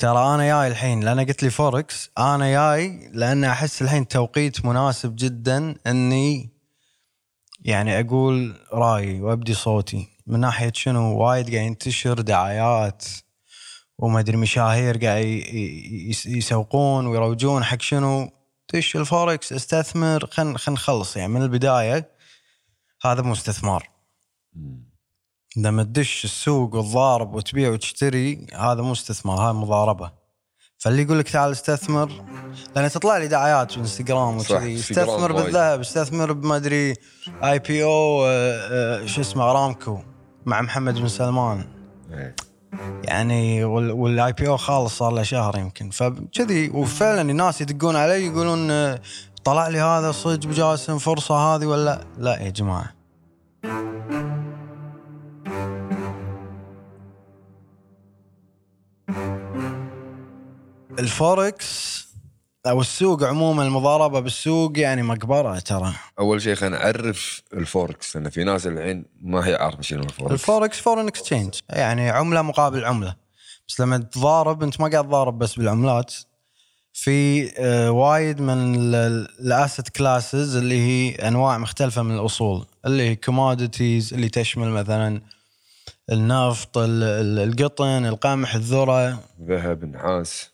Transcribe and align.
ترى 0.00 0.34
أنا 0.34 0.44
جاي 0.46 0.68
الحين 0.68 1.00
لأن 1.00 1.20
قلت 1.20 1.42
لي 1.42 1.50
فوركس 1.50 2.10
أنا 2.18 2.50
جاي 2.50 3.10
لأن 3.12 3.44
أحس 3.44 3.82
الحين 3.82 4.08
توقيت 4.08 4.64
مناسب 4.64 5.16
جدا 5.16 5.76
إني 5.86 6.50
يعني 7.60 8.00
أقول 8.00 8.56
رأيي 8.72 9.20
وأبدي 9.20 9.54
صوتي. 9.54 10.08
من 10.26 10.40
ناحية 10.40 10.72
شنو؟ 10.74 11.18
وايد 11.18 11.54
قاعد 11.54 11.66
ينتشر 11.66 12.20
دعايات 12.20 13.04
وما 13.98 14.20
أدري 14.20 14.36
مشاهير 14.36 14.96
قاعد 14.96 15.24
يسوقون 16.26 17.06
ويروجون 17.06 17.64
حق 17.64 17.82
شنو؟ 17.82 18.30
دش 18.74 18.96
الفوركس 18.96 19.52
استثمر 19.52 20.26
خل 20.26 20.56
خل 20.56 20.72
نخلص 20.72 21.16
يعني 21.16 21.32
من 21.32 21.42
البداية. 21.42 22.10
هذا 23.04 23.22
مو 23.22 23.32
استثمار. 23.32 23.90
لما 25.56 25.82
تدش 25.82 26.24
السوق 26.24 26.74
وتضارب 26.74 27.34
وتبيع 27.34 27.70
وتشتري 27.70 28.46
هذا 28.54 28.82
مو 28.82 28.92
استثمار 28.92 29.40
هذا 29.40 29.52
مضاربة. 29.52 30.10
فاللي 30.78 31.02
يقول 31.02 31.18
لك 31.18 31.28
تعال 31.28 31.52
استثمر 31.52 32.10
لأن 32.76 32.90
تطلع 32.90 33.18
لي 33.18 33.28
دعايات 33.28 33.72
في 33.72 33.80
إنستغرام 33.80 34.38
وكذي 34.38 34.74
استثمر. 34.74 35.32
بالذهب 35.32 35.80
استثمر 35.80 36.32
بما 36.32 36.56
أدري 36.56 36.94
IPO 37.44 38.26
شو 39.06 39.20
اسمه 39.20 39.50
أرامكو 39.50 39.98
مع 40.46 40.60
محمد 40.60 40.94
بن 40.94 41.08
سلمان. 41.08 41.64
إيه. 42.12 42.36
يعني 43.04 43.64
وال 43.64 44.32
IPO 44.32 44.56
خالص 44.56 44.98
صار 44.98 45.12
له 45.12 45.22
شهر 45.22 45.58
يمكن. 45.58 45.90
فكذي 45.90 46.70
وفعلا 46.70 47.30
الناس 47.30 47.60
يدقون 47.60 47.96
علي 47.96 48.26
يقولون 48.26 48.70
آه، 48.70 49.00
طلع 49.44 49.68
لي 49.68 49.80
هذا 49.80 50.12
صدق 50.12 50.48
بجاسم 50.48 50.98
فرصة 50.98 51.34
هذه 51.34 51.66
ولا 51.66 52.04
لا 52.18 52.42
يا 52.42 52.50
جماعة. 52.50 52.99
الفوركس 61.00 62.00
أو 62.66 62.80
السوق 62.80 63.24
عموما 63.24 63.62
المضاربة 63.62 64.20
بالسوق 64.20 64.78
يعني 64.78 65.02
مقبرة 65.02 65.58
ترى. 65.58 65.92
أول 66.18 66.42
شيء 66.42 66.54
خلينا 66.54 66.78
نعرف 66.78 67.42
الفوركس 67.54 68.16
لأن 68.16 68.30
في 68.30 68.44
ناس 68.44 68.66
الحين 68.66 69.04
ما 69.20 69.46
هي 69.46 69.54
عارفة 69.54 69.82
شنو 69.82 70.02
الفوركس. 70.02 70.32
الفوركس 70.32 70.78
foreign 70.80 71.06
exchange 71.08 71.54
يعني 71.70 72.10
عملة 72.10 72.42
مقابل 72.42 72.84
عملة. 72.84 73.14
بس 73.68 73.80
لما 73.80 73.98
تضارب 73.98 74.62
أنت 74.62 74.80
ما 74.80 74.88
قاعد 74.88 75.04
تضارب 75.04 75.38
بس 75.38 75.54
بالعملات. 75.54 76.14
في 76.92 77.50
آه، 77.58 77.90
وايد 77.90 78.40
من 78.40 78.74
ال 79.40 79.48
asset 79.48 79.88
classes 79.88 80.56
اللي 80.56 80.80
هي 80.80 81.14
أنواع 81.28 81.58
مختلفة 81.58 82.02
من 82.02 82.14
الأصول. 82.18 82.66
اللي 82.86 83.02
هي 83.10 83.16
commodities 83.16 84.14
اللي 84.14 84.28
تشمل 84.28 84.68
مثلا 84.70 85.20
النفط 86.12 86.78
ال- 86.78 87.02
ال- 87.02 87.48
القطن 87.48 88.06
القمح 88.06 88.54
الذرة. 88.54 89.18
ذهب 89.42 89.84
نحاس 89.84 90.50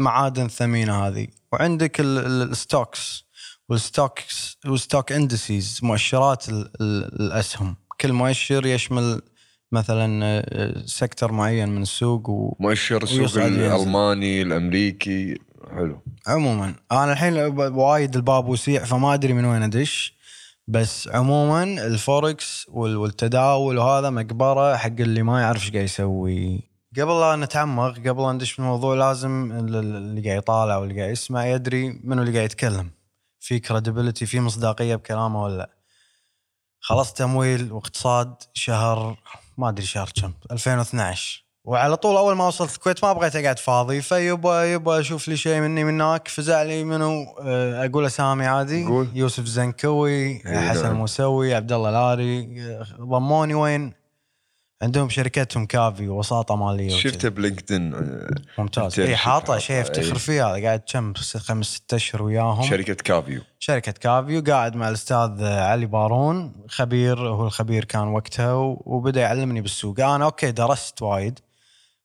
معادن 0.00 0.48
ثمينة 0.48 1.06
هذه. 1.06 1.26
وعندك 1.52 2.00
ال- 2.00 2.18
ال- 2.18 2.50
ال 2.50 2.61
stocks 2.61 3.24
وال 3.68 3.90
stocks 3.90 4.56
وال 4.66 4.79
stock 4.79 5.12
indices 5.12 5.80
مؤشرات 5.82 6.48
ال- 6.48 6.70
ال- 6.80 7.20
الأسهم. 7.20 7.76
كل 8.00 8.12
مؤشر 8.12 8.66
يشمل 8.66 9.22
مثلا 9.72 10.20
آه، 10.24 10.82
sector 10.86 11.32
معين 11.32 11.68
من 11.68 11.82
السوق 11.82 12.30
و... 12.30 12.56
مؤشر 12.60 13.02
السوق. 13.02 13.42
الألماني 13.44 14.42
الأمريكي. 14.42 15.38
حلو. 15.76 16.02
عموما. 16.26 16.74
أنا 16.92 17.12
الحين 17.12 17.34
وايد 17.58 18.16
الباب 18.16 18.48
وسيع 18.48 18.84
فما 18.84 19.14
أدري 19.14 19.32
من 19.32 19.44
وين 19.44 19.62
أدش. 19.62 20.18
بس 20.68 21.08
عموما 21.08 21.62
الفوركس 21.62 22.66
وال- 22.68 22.96
والتداول 22.96 23.78
وهذا 23.78 24.10
مقبرة 24.10 24.76
حق 24.76 24.86
اللي 25.00 25.22
ما 25.22 25.40
يعرف 25.40 25.62
إيش 25.62 25.70
قاعد 25.72 25.84
يسوي. 25.84 26.67
قبل 26.96 27.20
لا 27.20 27.36
نتعمق 27.36 27.98
قبل 27.98 28.22
لا 28.22 28.32
ندش 28.32 28.56
بالموضوع 28.56 28.94
لازم 28.94 29.52
ال- 29.52 29.76
ال- 29.76 29.96
اللي 29.96 30.28
قاعد 30.28 30.38
يطالع 30.38 30.76
واللي 30.76 31.00
قاعد 31.00 31.10
يسمع 31.12 31.46
يدري 31.46 32.00
منو 32.04 32.22
اللي 32.22 32.32
قاعد 32.36 32.44
يتكلم. 32.44 32.90
في 33.40 33.58
credibility 33.58 34.26
في 34.26 34.40
مصداقية 34.40 34.96
بكلامه 34.96 35.42
ولا 35.42 35.56
لا. 35.56 35.70
خلص 36.80 37.12
تمويل 37.12 37.72
واقتصاد 37.72 38.34
شهر 38.54 39.16
ما 39.58 39.68
أدري 39.68 39.86
شهر 39.86 40.10
كم 40.20 40.32
2012 40.52 41.44
وعلى 41.64 41.96
طول 41.96 42.16
أول 42.16 42.36
ما 42.36 42.46
وصلت 42.46 42.74
الكويت 42.74 43.04
ما 43.04 43.12
بغيت 43.12 43.36
أقعد 43.36 43.58
فاضي 43.58 44.02
فيبا 44.02 44.64
يبا 44.64 45.00
أشوف 45.00 45.28
لي 45.28 45.36
شيء 45.36 45.60
مني 45.60 45.84
من 45.84 46.00
هناك. 46.00 46.28
فزع 46.28 46.62
لي 46.62 46.84
منو؟ 46.84 47.24
آه، 47.42 47.84
أقول 47.86 48.06
أسامي 48.06 48.46
عادي. 48.46 48.84
قول. 48.84 49.08
يوسف 49.14 49.44
زنكوي 49.44 50.46
إي 50.46 50.68
حسن 50.70 50.82
نعم. 50.82 50.96
موسوي 50.96 51.54
عبد 51.54 51.72
الله 51.72 51.90
لاري 51.90 52.62
آه، 52.62 52.86
ضموني 53.00 53.54
وين؟ 53.54 53.92
عندهم 54.82 55.08
شركتهم 55.08 55.66
كافي 55.66 56.08
وساطه 56.08 56.56
مالية. 56.56 56.88
شفته 56.96 57.28
ب 57.28 57.35
LinkedIn 57.35 57.94
آه، 57.94 58.28
ممتاز. 58.58 59.00
اي 59.00 59.16
حاطه 59.16 59.58
شيء 59.58 59.80
افتخر 59.80 60.12
إي. 60.12 60.18
فيه 60.18 60.46
هذا 60.50 60.64
قاعد 60.66 60.82
كم 60.92 61.14
خمس 61.14 61.66
ست 61.66 61.94
أشهر 61.94 62.22
وياهم. 62.22 62.62
شركة 62.62 62.94
كافيو 62.94 63.40
شركة 63.58 63.92
كافيو 63.92 64.42
قاعد 64.46 64.76
مع 64.76 64.88
الأستاذ 64.88 65.44
علي 65.44 65.86
بارون 65.86 66.52
خبير 66.68 67.28
هو 67.28 67.46
الخبير 67.46 67.84
كان 67.84 68.08
وقتها 68.08 68.52
و- 68.52 68.82
وبدأ 68.86 69.20
يعلمني 69.20 69.60
بالسوق. 69.60 70.00
أنا 70.00 70.24
okay 70.24 70.50
درست 70.50 71.02
وايد 71.02 71.38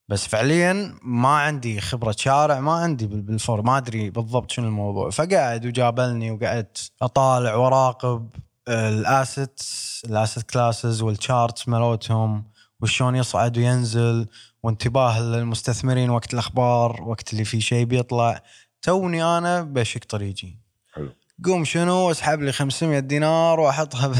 بس 0.09 0.27
فعليا 0.27 0.95
ما 1.03 1.29
عندي 1.29 1.81
خبرة 1.81 2.15
شارع 2.17 2.59
ما 2.59 2.71
عندي 2.73 3.07
بال- 3.07 3.21
بالفور 3.21 3.61
ما 3.61 3.77
أدري 3.77 4.09
بالضبط 4.09 4.51
شنو 4.51 4.65
الموضوع. 4.67 5.09
فقاعد 5.09 5.65
وجابلني 5.65 6.31
وقعدت 6.31 6.91
أطالع 7.01 7.55
وراقب 7.55 8.29
ال 8.67 8.83
asset 8.83 9.61
ال 10.05 10.12
asset 10.12 10.43
classes 10.51 11.01
وال 11.01 11.18
charts 11.18 11.67
مالتهم. 11.67 12.52
وشلون 12.83 13.15
يصعد 13.15 13.57
وينزل 13.57 14.27
وانتباه 14.63 15.19
المستثمرين 15.19 16.09
وقت 16.09 16.33
الأخبار 16.33 17.01
وقت 17.01 17.33
اللي 17.33 17.45
في 17.45 17.61
شيء 17.61 17.85
بيطلع. 17.85 18.43
توني 18.81 19.23
أنا 19.23 19.61
بشق 19.61 20.01
طريقي. 20.09 20.55
حلو. 20.93 21.09
قوم 21.45 21.65
شنو؟ 21.65 22.11
اسحب 22.11 22.41
لي 22.41 22.51
500 22.51 22.99
دينار 22.99 23.59
وأحطها 23.59 24.07
ب- 24.07 24.15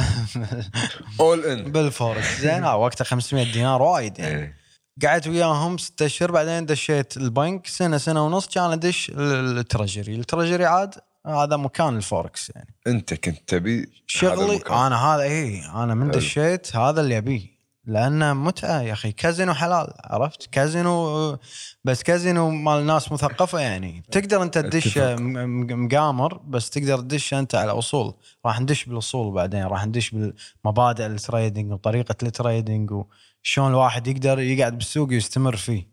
all 1.19 1.45
in 1.45 1.71
بالفوركس 1.71 2.41
زين 2.41 2.63
آه، 2.63 2.75
وقتها 2.77 3.05
500 3.05 3.51
دينار 3.53 3.81
وايد 3.81 4.19
يعني. 4.19 4.41
إيه. 4.41 4.55
قعدت 5.03 5.27
وياهم 5.27 5.77
ست 5.77 6.01
أشهر 6.01 6.31
بعدين 6.31 6.65
دشيت 6.65 7.17
البنك. 7.17 7.67
سنة 7.67 7.97
سنة 7.97 8.25
ونص 8.25 8.47
كان 8.47 8.71
أدش 8.71 9.09
ال- 9.09 9.57
ال 9.57 9.64
treasury 9.64 10.15
ال 10.15 10.21
treasury 10.21 10.65
عاد 10.65 10.95
هذا 11.27 11.57
مكان 11.57 11.97
الفوركس 11.97 12.51
يعني. 12.55 12.75
أنت 12.87 13.13
كنت 13.13 13.39
تبي 13.47 13.89
شغلي. 14.07 14.57
أنا 14.69 15.05
هذا 15.05 15.21
اي 15.23 15.65
أنا 15.75 15.93
من 15.95 16.11
دشيت 16.11 16.75
هذا 16.75 17.01
اللي 17.01 17.17
أبيه. 17.17 17.52
لأنه 17.85 18.33
متعة 18.33 18.81
يا 18.81 18.93
أخي. 18.93 19.11
كازينو 19.11 19.53
حلال 19.53 19.93
عرفت؟ 20.03 20.45
كازينو 20.51 21.37
بس 21.83 22.03
كازينو 22.03 22.49
مال 22.49 22.85
ناس 22.85 23.11
مثقفة 23.11 23.59
يعني. 23.59 24.03
تقدر 24.11 24.43
أنت 24.43 24.57
تدش 24.57 24.97
مقامر 24.97 26.37
بس 26.37 26.69
تقدر 26.69 26.99
تدش 26.99 27.33
أنت 27.33 27.55
على 27.55 27.71
أصول. 27.71 28.13
راح 28.45 28.59
ندش 28.61 28.85
بالأصول 28.85 29.33
بعدين 29.33 29.63
راح 29.63 29.85
ندش 29.85 30.11
بالمبادئ 30.11 31.05
ال 31.05 31.13
trading 31.14 31.71
وطريقة 31.71 32.15
ال 32.23 32.32
trading 32.32 32.91
وشلون 32.91 33.69
الواحد 33.69 34.07
يقدر 34.07 34.39
يقعد 34.39 34.77
بالسوق 34.77 35.09
ويستمر 35.09 35.55
فيه. 35.55 35.87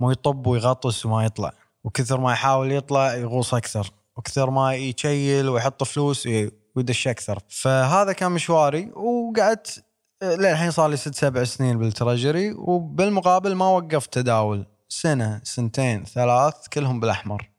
مو 0.00 0.10
يطب 0.10 0.46
ويغطس 0.46 1.06
وما 1.06 1.24
يطلع. 1.24 1.52
وكثر 1.84 2.20
ما 2.20 2.32
يحاول 2.32 2.72
يطلع 2.72 3.14
يغوص 3.14 3.54
أكثر. 3.54 3.90
وكثر 4.16 4.50
ما 4.50 4.74
يشيل 4.74 5.48
ويحط 5.48 5.84
فلوس 5.84 6.26
وي- 6.26 6.50
ويدش 6.76 7.08
أكثر. 7.08 7.38
فهذا 7.48 8.12
كان 8.12 8.32
مشواري 8.32 8.90
وقعدت 8.90 9.84
للحين 10.22 10.70
صار 10.70 10.90
لي 10.90 10.96
ست 10.96 11.14
سبع 11.14 11.44
سنين 11.44 11.78
بالترجري 11.78 12.52
وبالمقابل 12.52 13.54
ما 13.54 13.68
وقفت 13.68 14.14
تداول. 14.14 14.66
سنة 14.88 15.40
سنتين 15.44 16.04
ثلاث 16.04 16.68
كلهم 16.72 17.00
بالأحمر. 17.00 17.50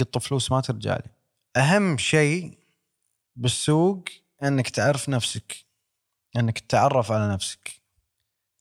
قط 0.00 0.18
فلوس 0.18 0.52
ما 0.52 0.60
ترجع 0.60 0.96
لي. 0.96 1.10
أهم 1.56 1.98
شيء 1.98 2.58
بالسوق 3.36 4.04
إنك 4.42 4.68
تعرف 4.68 5.08
نفسك. 5.08 5.56
إنك 6.36 6.58
تتعرف 6.58 7.12
على 7.12 7.32
نفسك. 7.32 7.70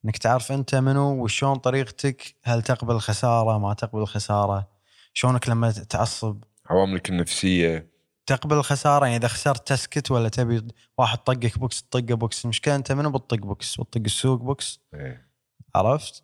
إنك 0.05 0.17
تعرف 0.17 0.51
أنت 0.51 0.75
منو 0.75 1.23
وشلون 1.23 1.55
طريقتك. 1.55 2.35
هل 2.43 2.61
تقبل 2.61 2.99
خسارة 2.99 3.57
ما 3.57 3.73
تقبل 3.73 4.05
خسارة. 4.05 4.67
شلونك 5.13 5.49
لما 5.49 5.71
تعصب. 5.71 6.43
عواملك 6.69 7.09
النفسية. 7.09 7.98
تقبل 8.29 8.57
الخسارة؟ 8.57 9.05
يعني 9.05 9.17
إذا 9.17 9.27
خسرت 9.27 9.67
تسكت 9.67 10.11
ولا 10.11 10.29
تبي 10.29 10.67
واحد 10.97 11.17
طقك 11.17 11.59
بوكس 11.59 11.83
تطقه 11.83 12.13
بوكس. 12.13 12.45
المشكلة 12.45 12.75
أنت 12.75 12.91
منو 12.91 13.11
بتطق 13.11 13.37
بوكس؟ 13.37 13.81
بتطق 13.81 14.01
السوق 14.05 14.41
بوكس؟ 14.41 14.79
إيه. 14.93 15.29
عرفت؟ 15.75 16.23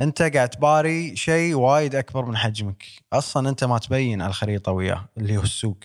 أنت 0.00 0.22
قاعد 0.22 0.48
تباري 0.48 1.16
شيء 1.16 1.54
وايد 1.54 1.94
أكبر 1.94 2.24
من 2.24 2.36
حجمك. 2.36 2.84
أصلا 3.12 3.48
أنت 3.48 3.64
ما 3.64 3.78
تبين 3.78 4.22
على 4.22 4.30
الخريطة 4.30 4.72
وياه 4.72 5.08
اللي 5.18 5.36
هو 5.36 5.42
السوق. 5.42 5.78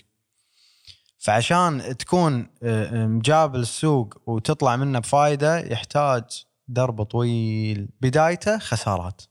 فعشان 1.17 1.97
تكون 1.97 2.47
آه، 2.63 3.05
مجابل 3.05 3.55
السوق 3.55 4.21
وتطلع 4.25 4.75
منه 4.75 4.99
بفايدة 4.99 5.59
يحتاج 5.59 6.23
درب 6.67 7.03
طويل. 7.03 7.89
بدايته 8.01 8.59
خسارات. 8.59 9.21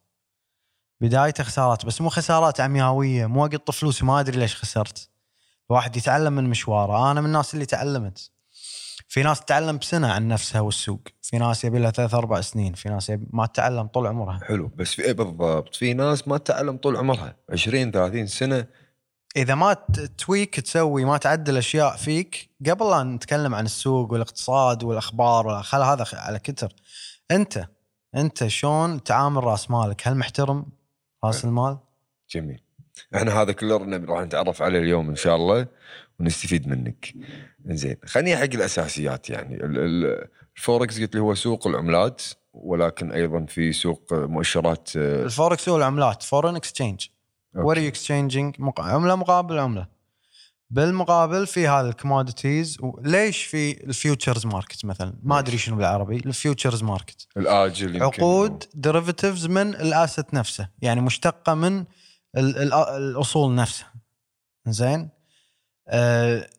بدايته 1.00 1.44
خسارات. 1.44 1.86
بس 1.86 2.00
مو 2.00 2.08
خسارات 2.08 2.60
عمياوية 2.60 3.26
مو 3.26 3.46
أقط 3.46 3.70
فلوس 3.70 4.02
وما 4.02 4.20
أدري 4.20 4.38
ليش 4.38 4.56
خسرت. 4.56 5.09
الواحد 5.70 5.96
يتعلم 5.96 6.32
من 6.32 6.50
مشواره. 6.50 7.10
أنا 7.10 7.20
من 7.20 7.26
الناس 7.26 7.54
اللي 7.54 7.66
تعلمت. 7.66 8.30
في 9.08 9.22
ناس 9.22 9.40
تتعلم 9.40 9.78
بسنة 9.78 10.12
عن 10.12 10.28
نفسها 10.28 10.60
والسوق. 10.60 11.00
في 11.22 11.38
ناس 11.38 11.64
يبي 11.64 11.78
لها 11.78 11.90
ثلاث 11.90 12.14
أربع 12.14 12.40
سنين. 12.40 12.74
في 12.74 12.88
ناس 12.88 13.10
يبي 13.10 13.26
ما 13.30 13.46
تتعلم 13.46 13.86
طول 13.86 14.06
عمرها. 14.06 14.40
حلو. 14.44 14.70
بس 14.76 14.94
في 14.94 15.02
إيه 15.02 15.12
بالضبط. 15.12 15.74
في 15.76 15.94
ناس 15.94 16.28
ما 16.28 16.38
تتعلم 16.38 16.76
طول 16.76 16.96
عمرها. 16.96 17.36
20 17.50 17.90
30 17.90 18.26
سنة. 18.26 18.66
إذا 19.36 19.54
ما 19.54 19.76
تويك 20.18 20.60
تسوي 20.60 21.04
ما 21.04 21.16
تعدل 21.16 21.56
أشياء 21.56 21.96
فيك 21.96 22.50
قبل 22.66 22.90
لا 22.90 23.02
نتكلم 23.02 23.54
عن 23.54 23.64
السوق 23.64 24.12
والاقتصاد 24.12 24.84
والأخبار 24.84 25.62
خل 25.62 25.82
هذا 25.82 26.04
على 26.12 26.38
كتر. 26.38 26.74
أنت 27.30 27.68
أنت 28.14 28.46
شلون 28.46 29.02
تعامل 29.02 29.44
رأس 29.44 29.70
مالك؟ 29.70 30.08
هل 30.08 30.16
محترم 30.16 30.66
رأس 31.24 31.44
المال؟ 31.44 31.78
جميل. 32.30 32.62
إحنا 33.14 33.42
هذا 33.42 33.52
كله 33.52 33.76
رن- 33.76 34.04
راح 34.04 34.20
نتعرف 34.22 34.62
عليه 34.62 34.78
اليوم 34.78 35.08
إن 35.08 35.16
شاء 35.16 35.36
الله 35.36 35.66
ونستفيد 36.20 36.68
منك. 36.68 37.14
زين 37.66 37.96
خليني 38.06 38.36
حق 38.36 38.42
الأساسيات 38.42 39.30
يعني. 39.30 39.54
ال- 39.56 39.78
ال- 39.78 40.28
الفوركس 40.56 41.00
قلت 41.00 41.14
لي 41.14 41.20
هو 41.20 41.34
سوق 41.34 41.66
العملات 41.66 42.22
ولكن 42.52 43.12
أيضا 43.12 43.44
في 43.48 43.72
سوق 43.72 44.12
مؤشرات 44.12 44.88
آه، 44.96 45.24
الفوركس 45.24 45.68
هو 45.68 45.76
العملات 45.76 46.22
foreign 46.22 46.56
exchange 46.56 47.06
you're 47.56 47.78
exchanging 47.86 48.56
عملة 48.78 49.16
مقابل 49.16 49.58
عملة. 49.58 50.00
بالمقابل 50.70 51.46
في 51.46 51.68
هذا 51.68 51.88
ال 51.88 51.96
commodities 51.96 52.78
ليش 53.02 53.42
في 53.44 53.84
ال 53.84 53.92
futures 53.92 54.46
market 54.46 54.84
مثلا؟ 54.84 55.14
ما 55.22 55.38
أدري 55.38 55.58
شنو 55.58 55.76
بالعربي 55.76 56.16
ال 56.16 56.24
futures 56.24 56.82
market 56.82 57.26
الآجل 57.36 58.02
عقود 58.02 58.64
derivatives 58.74 59.46
من 59.46 59.74
ال 59.74 59.84
asset 59.84 60.34
نفسه 60.34 60.68
يعني 60.82 61.00
مشتقة 61.00 61.54
من 61.54 61.84
الأصول 62.36 63.54
نفسها. 63.54 63.94
زين 64.66 65.08
آه 65.88 66.50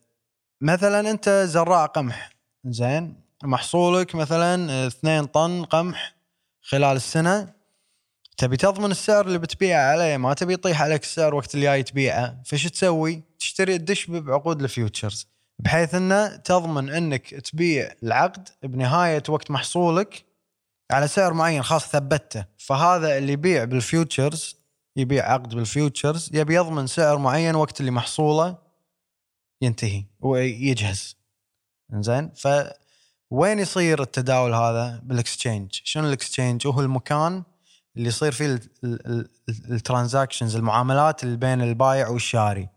مثلا 0.60 1.10
أنت 1.10 1.28
زراع 1.28 1.86
قمح. 1.86 2.32
زين 2.64 3.22
محصولك 3.44 4.14
مثلا 4.14 4.86
2 4.86 5.24
طن 5.24 5.64
قمح 5.64 6.14
خلال 6.62 6.96
السنة. 6.96 7.52
تبي 8.36 8.56
تضمن 8.56 8.90
السعر 8.90 9.26
اللي 9.26 9.38
بتبيعه 9.38 9.92
عليه 9.92 10.16
ما 10.16 10.34
تبي 10.34 10.52
يطيح 10.52 10.82
عليك 10.82 11.02
السعر 11.02 11.34
وقت 11.34 11.54
اللي 11.54 11.66
جاي 11.66 11.82
تبيعه. 11.82 12.42
فش 12.44 12.64
تسوي؟ 12.64 13.22
تشتري 13.38 13.78
تدش 13.78 14.06
بعقود 14.06 14.62
ال 14.62 14.69
futures. 14.69 15.26
بحيث 15.58 15.94
إنه 15.94 16.36
تضمن 16.36 16.90
إنك 16.90 17.34
تبيع 17.34 17.92
العقد 18.02 18.48
بنهاية 18.62 19.22
وقت 19.28 19.50
محصولك 19.50 20.24
على 20.90 21.08
سعر 21.08 21.32
معين 21.32 21.62
خاص 21.62 21.88
ثبته. 21.88 22.44
فهذا 22.58 23.18
اللي 23.18 23.32
يبيع 23.32 23.64
بال 23.64 23.86
futures 23.86 24.61
يبيع 24.96 25.32
عقد 25.32 25.54
بال 25.54 25.71
futures 25.71 26.30
يبي 26.32 26.54
يضمن 26.54 26.86
سعر 26.86 27.18
معين 27.18 27.54
وقت 27.54 27.80
اللي 27.80 27.90
محصوله 27.90 28.58
ينتهي 29.62 30.04
ويجهز 30.20 31.16
زين 31.92 32.30
ف 32.36 32.48
وين 33.30 33.58
يصير 33.58 34.02
التداول 34.02 34.54
هذا؟ 34.54 35.00
بال 35.02 35.14
exchange. 35.14 35.70
شنو 35.84 36.06
ال 36.08 36.14
exchange؟ 36.14 36.66
هو 36.66 36.80
المكان 36.80 37.42
اللي 37.96 38.08
يصير 38.08 38.32
فيه 38.32 38.60
ال 39.48 39.56
transactions 39.56 40.56
المعاملات 40.56 41.24
اللي 41.24 41.36
بين 41.36 41.62
البايع 41.62 42.08
والشاري. 42.08 42.68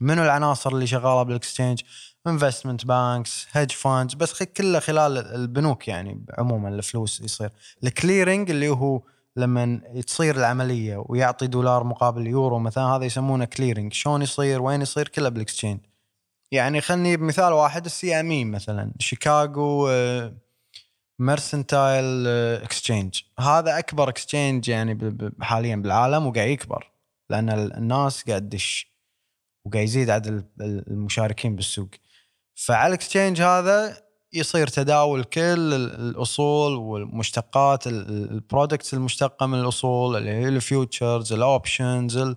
منو 0.00 0.22
العناصر 0.22 0.72
اللي 0.72 0.86
شغالة 0.86 1.22
بال 1.22 1.33
exchange؟ 1.33 1.82
investment 2.26 2.86
banks 2.86 3.46
hedge 3.52 3.72
funds 3.72 4.14
بس 4.14 4.42
كله 4.42 4.78
خلال 4.78 5.18
البنوك 5.18 5.88
يعني 5.88 6.24
عموما 6.38 6.68
الفلوس 6.68 7.20
يصير. 7.20 7.50
ال 7.84 7.91
clearing 7.91 8.50
اللي 8.50 8.68
هو 8.68 9.02
لما 9.36 9.80
تصير 10.06 10.36
العملية 10.36 11.04
ويعطي 11.06 11.46
دولار 11.46 11.84
مقابل 11.84 12.26
يورو 12.26 12.58
مثلا 12.58 12.84
هذا 12.84 13.04
يسمونه 13.04 13.44
clearing 13.44 13.92
شلون 13.92 14.22
يصير؟ 14.22 14.62
وين 14.62 14.82
يصير؟ 14.82 15.08
كله 15.08 15.28
بال 15.28 15.38
exchange 15.38 15.80
يعني 16.52 16.80
خلني 16.80 17.16
بمثال 17.16 17.52
واحد 17.52 17.84
ال 17.84 18.20
CME 18.20 18.44
مثلا. 18.44 18.92
شيكاغو 18.98 19.88
آه، 19.88 20.32
Mercantile 21.18 22.26
Exchange 22.62 23.20
هذا 23.40 23.78
أكبر 23.78 24.08
exchange 24.08 24.68
يعني 24.68 25.18
حاليا 25.40 25.76
بالعالم 25.76 26.26
وقاعد 26.26 26.48
يكبر 26.48 26.90
لأن 27.30 27.50
ال- 27.50 27.72
الناس 27.76 28.22
قاعد 28.28 28.42
تدش 28.48 28.90
وقاعد 29.64 29.84
يزيد 29.84 30.10
عدد 30.10 30.26
ال- 30.26 30.44
ال- 30.60 30.84
المشاركين 30.90 31.56
بالسوق. 31.56 31.88
فعلى 32.54 32.88
ال 32.88 32.94
exchange 32.94 33.42
هذا 33.42 34.02
يصير 34.32 34.66
تداول 34.66 35.24
كل 35.24 35.40
ال- 35.40 35.94
الأصول 36.00 36.72
والمشتقات 36.76 37.86
ال 37.86 37.98
products 37.98 38.94
المشتقة 38.94 39.46
من 39.46 39.60
الأصول 39.60 40.16
اللي 40.16 40.30
هي 40.30 40.48
ال 40.48 40.58
futures 40.58 41.32
ال 41.32 41.43
options 41.43 42.16
ال- 42.16 42.36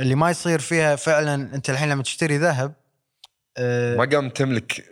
اللي 0.00 0.14
ما 0.14 0.30
يصير 0.30 0.58
فيها 0.58 0.96
فعلا 0.96 1.34
أنت 1.34 1.70
الحين 1.70 1.88
لما 1.88 2.02
تشتري 2.02 2.38
ذهب 2.38 2.74
آه، 3.56 3.96
ما 3.96 4.04
قام 4.04 4.28
تملك 4.28 4.84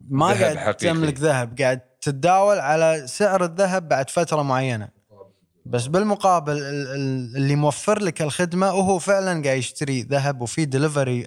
ما 0.00 0.32
ذهب 0.34 0.42
قاعد 0.42 0.56
حقيقي. 0.56 0.94
تملك 0.94 1.18
ذهب 1.18 1.58
قاعد 1.60 1.80
تتداول 2.00 2.58
على 2.58 3.02
سعر 3.06 3.44
الذهب 3.44 3.88
بعد 3.88 4.10
فترة 4.10 4.42
معينة 4.42 4.88
بس 5.66 5.86
بالمقابل 5.86 6.52
ال- 6.52 6.62
ال- 6.64 7.36
اللي 7.36 7.56
موفر 7.56 7.98
لك 8.02 8.22
الخدمة 8.22 8.66
وهو 8.74 8.98
فعلا 8.98 9.42
قاعد 9.44 9.58
يشتري 9.58 10.02
ذهب 10.02 10.40
وفي 10.40 10.64
دليفري 10.64 11.26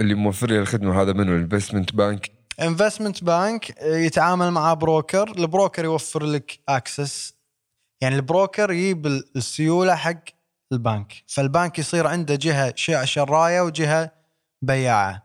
اللي 0.00 0.14
موفر 0.14 0.46
لي 0.50 0.58
الخدمة 0.58 1.02
هذا 1.02 1.12
منو 1.12 1.36
الانفستمنت 1.36 1.94
بانك 1.94 2.30
انفستمنت 2.60 3.24
بانك 3.24 3.82
يتعامل 3.82 4.50
مع 4.50 4.74
broker 4.74 5.30
ال 5.38 5.45
broker 5.45 5.84
يوفر 5.84 6.24
لك 6.24 6.58
access 6.68 7.34
يعني 8.00 8.16
ال 8.16 8.24
broker 8.24 8.70
يجيب 8.72 9.06
ال- 9.06 9.24
السيولة 9.36 9.94
حق 9.94 10.24
البنك. 10.72 11.12
فالبنك 11.26 11.78
يصير 11.78 12.06
عنده 12.06 12.34
جهة 12.34 12.74
شراية 13.04 13.60
وجهة 13.60 14.12
بياعة. 14.62 15.22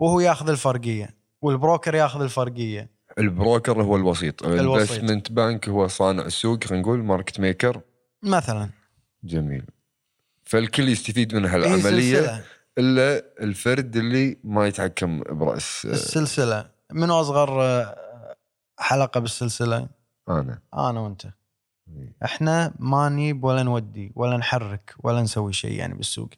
وهو 0.00 0.20
ياخذ 0.20 0.48
الفرقية. 0.48 1.14
وال 1.42 1.55
broker 1.55 1.94
ياخذ 1.94 2.20
الفرقية. 2.22 2.90
ال 3.18 3.27
broker 3.27 3.82
هو 3.82 3.96
الوسيط. 3.96 4.42
ال 4.46 4.54
investment 4.54 5.32
bank 5.32 5.68
هو 5.68 5.86
صانع 5.88 6.22
السوق 6.22 6.64
خلينا 6.64 6.82
نقول 6.82 6.98
market 7.04 7.40
maker 7.40 7.80
مثلا. 8.22 8.70
جميل. 9.24 9.64
فالكل 10.44 10.88
يستفيد 10.88 11.34
من 11.34 11.44
هالعمليه. 11.46 12.44
إلا 12.78 13.24
الفرد 13.40 13.96
اللي 13.96 14.38
ما 14.44 14.66
يتحكم 14.66 15.22
برأس. 15.22 15.84
السلسلة. 15.84 16.70
منو 16.92 17.20
أصغر 17.20 17.62
آه، 17.62 18.36
حلقة 18.78 19.20
بالسلسلة؟ 19.20 19.88
أنا. 20.28 20.58
أنا 20.74 21.00
وأنت. 21.00 21.26
إحنا 22.24 22.74
ما 22.78 23.08
نجيب 23.08 23.44
ولا 23.44 23.62
نودي 23.62 24.12
ولا 24.16 24.36
نحرك 24.36 24.94
ولا 25.04 25.22
نسوي 25.22 25.52
شيء 25.52 25.72
يعني 25.72 25.94
بالسوق. 25.94 26.30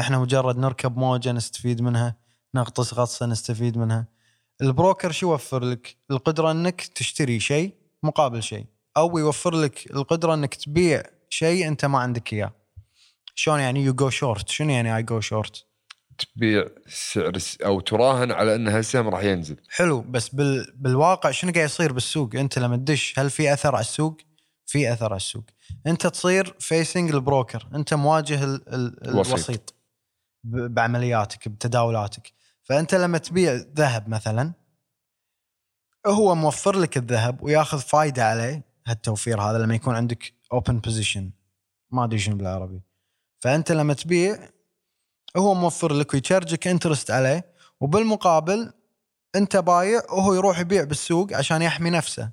إحنا 0.00 0.18
مجرد 0.18 0.58
نركب 0.58 0.96
موجة 0.96 1.32
نستفيد 1.32 1.82
منها 1.82 2.16
نغطس 2.54 2.94
غطسة 2.94 3.26
نستفيد 3.26 3.78
منها. 3.78 4.06
البروكر 4.62 5.10
شو 5.10 5.30
يوفر 5.30 5.64
لك؟ 5.64 5.96
القدرة 6.10 6.50
إنك 6.50 6.80
تشتري 6.80 7.40
شيء 7.40 7.74
مقابل 8.02 8.42
شيء 8.42 8.66
أو 8.96 9.18
يوفر 9.18 9.54
لك 9.54 9.90
القدرة 9.90 10.34
إنك 10.34 10.54
تبيع 10.54 11.02
شيء 11.30 11.68
أنت 11.68 11.84
ما 11.84 11.98
عندك 11.98 12.32
إياه. 12.32 12.52
شلون 13.34 13.60
يعني 13.60 13.84
you 13.84 13.94
go 13.94 14.10
short 14.10 14.48
شنو 14.48 14.70
يعني 14.70 14.96
I 14.96 15.02
go 15.02 15.20
short 15.20 15.67
تبيع 16.24 16.68
سعر 16.88 17.32
أو 17.64 17.80
تراهن 17.80 18.32
على 18.32 18.54
أن 18.54 18.68
هالسهم 18.68 19.08
راح 19.08 19.22
ينزل. 19.22 19.56
حلو 19.68 20.00
بس 20.00 20.28
بال... 20.28 20.72
بالواقع 20.76 21.30
شنو 21.30 21.52
قاعد 21.52 21.64
يصير 21.64 21.92
بالسوق؟ 21.92 22.34
أنت 22.34 22.58
لما 22.58 22.76
تدش 22.76 23.18
هل 23.18 23.30
في 23.30 23.52
أثر 23.52 23.74
على 23.74 23.80
السوق؟ 23.80 24.16
في 24.66 24.92
أثر 24.92 25.06
على 25.06 25.16
السوق. 25.16 25.44
أنت 25.86 26.06
تصير 26.06 26.54
facing 26.60 27.10
ال 27.10 27.17
broker. 27.17 27.68
أنت 27.74 27.94
مواجه 27.94 28.44
ال... 28.44 28.74
ال... 28.74 29.08
الوسيط. 29.08 29.34
الوسيط 29.34 29.74
ب... 30.44 30.74
بعملياتك 30.74 31.48
بتداولاتك. 31.48 32.32
فأنت 32.62 32.94
لما 32.94 33.18
تبيع 33.18 33.52
ذهب 33.76 34.08
مثلا 34.08 34.52
هو 36.06 36.34
موفر 36.34 36.78
لك 36.78 36.96
الذهب 36.96 37.42
وياخذ 37.42 37.78
فايدة 37.78 38.24
عليه 38.24 38.64
هالتوفير 38.86 39.40
هذا 39.40 39.58
لما 39.58 39.74
يكون 39.74 39.94
عندك 39.94 40.32
open 40.52 40.78
position 40.78 41.30
ما 41.90 42.04
أدري 42.04 42.18
شنو 42.18 42.36
بالعربي. 42.36 42.80
فأنت 43.40 43.72
لما 43.72 43.94
تبيع 43.94 44.38
هو 45.36 45.54
موفر 45.54 45.92
لك 45.92 46.14
وي 46.14 46.26
charge 46.26 46.60
ك 46.60 46.66
interest 46.66 47.10
عليه 47.10 47.44
وبالمقابل 47.80 48.72
أنت 49.36 49.56
بايع 49.56 50.02
وهو 50.10 50.34
يروح 50.34 50.58
يبيع 50.58 50.84
بالسوق 50.84 51.32
عشان 51.32 51.62
يحمي 51.62 51.90
نفسه 51.90 52.30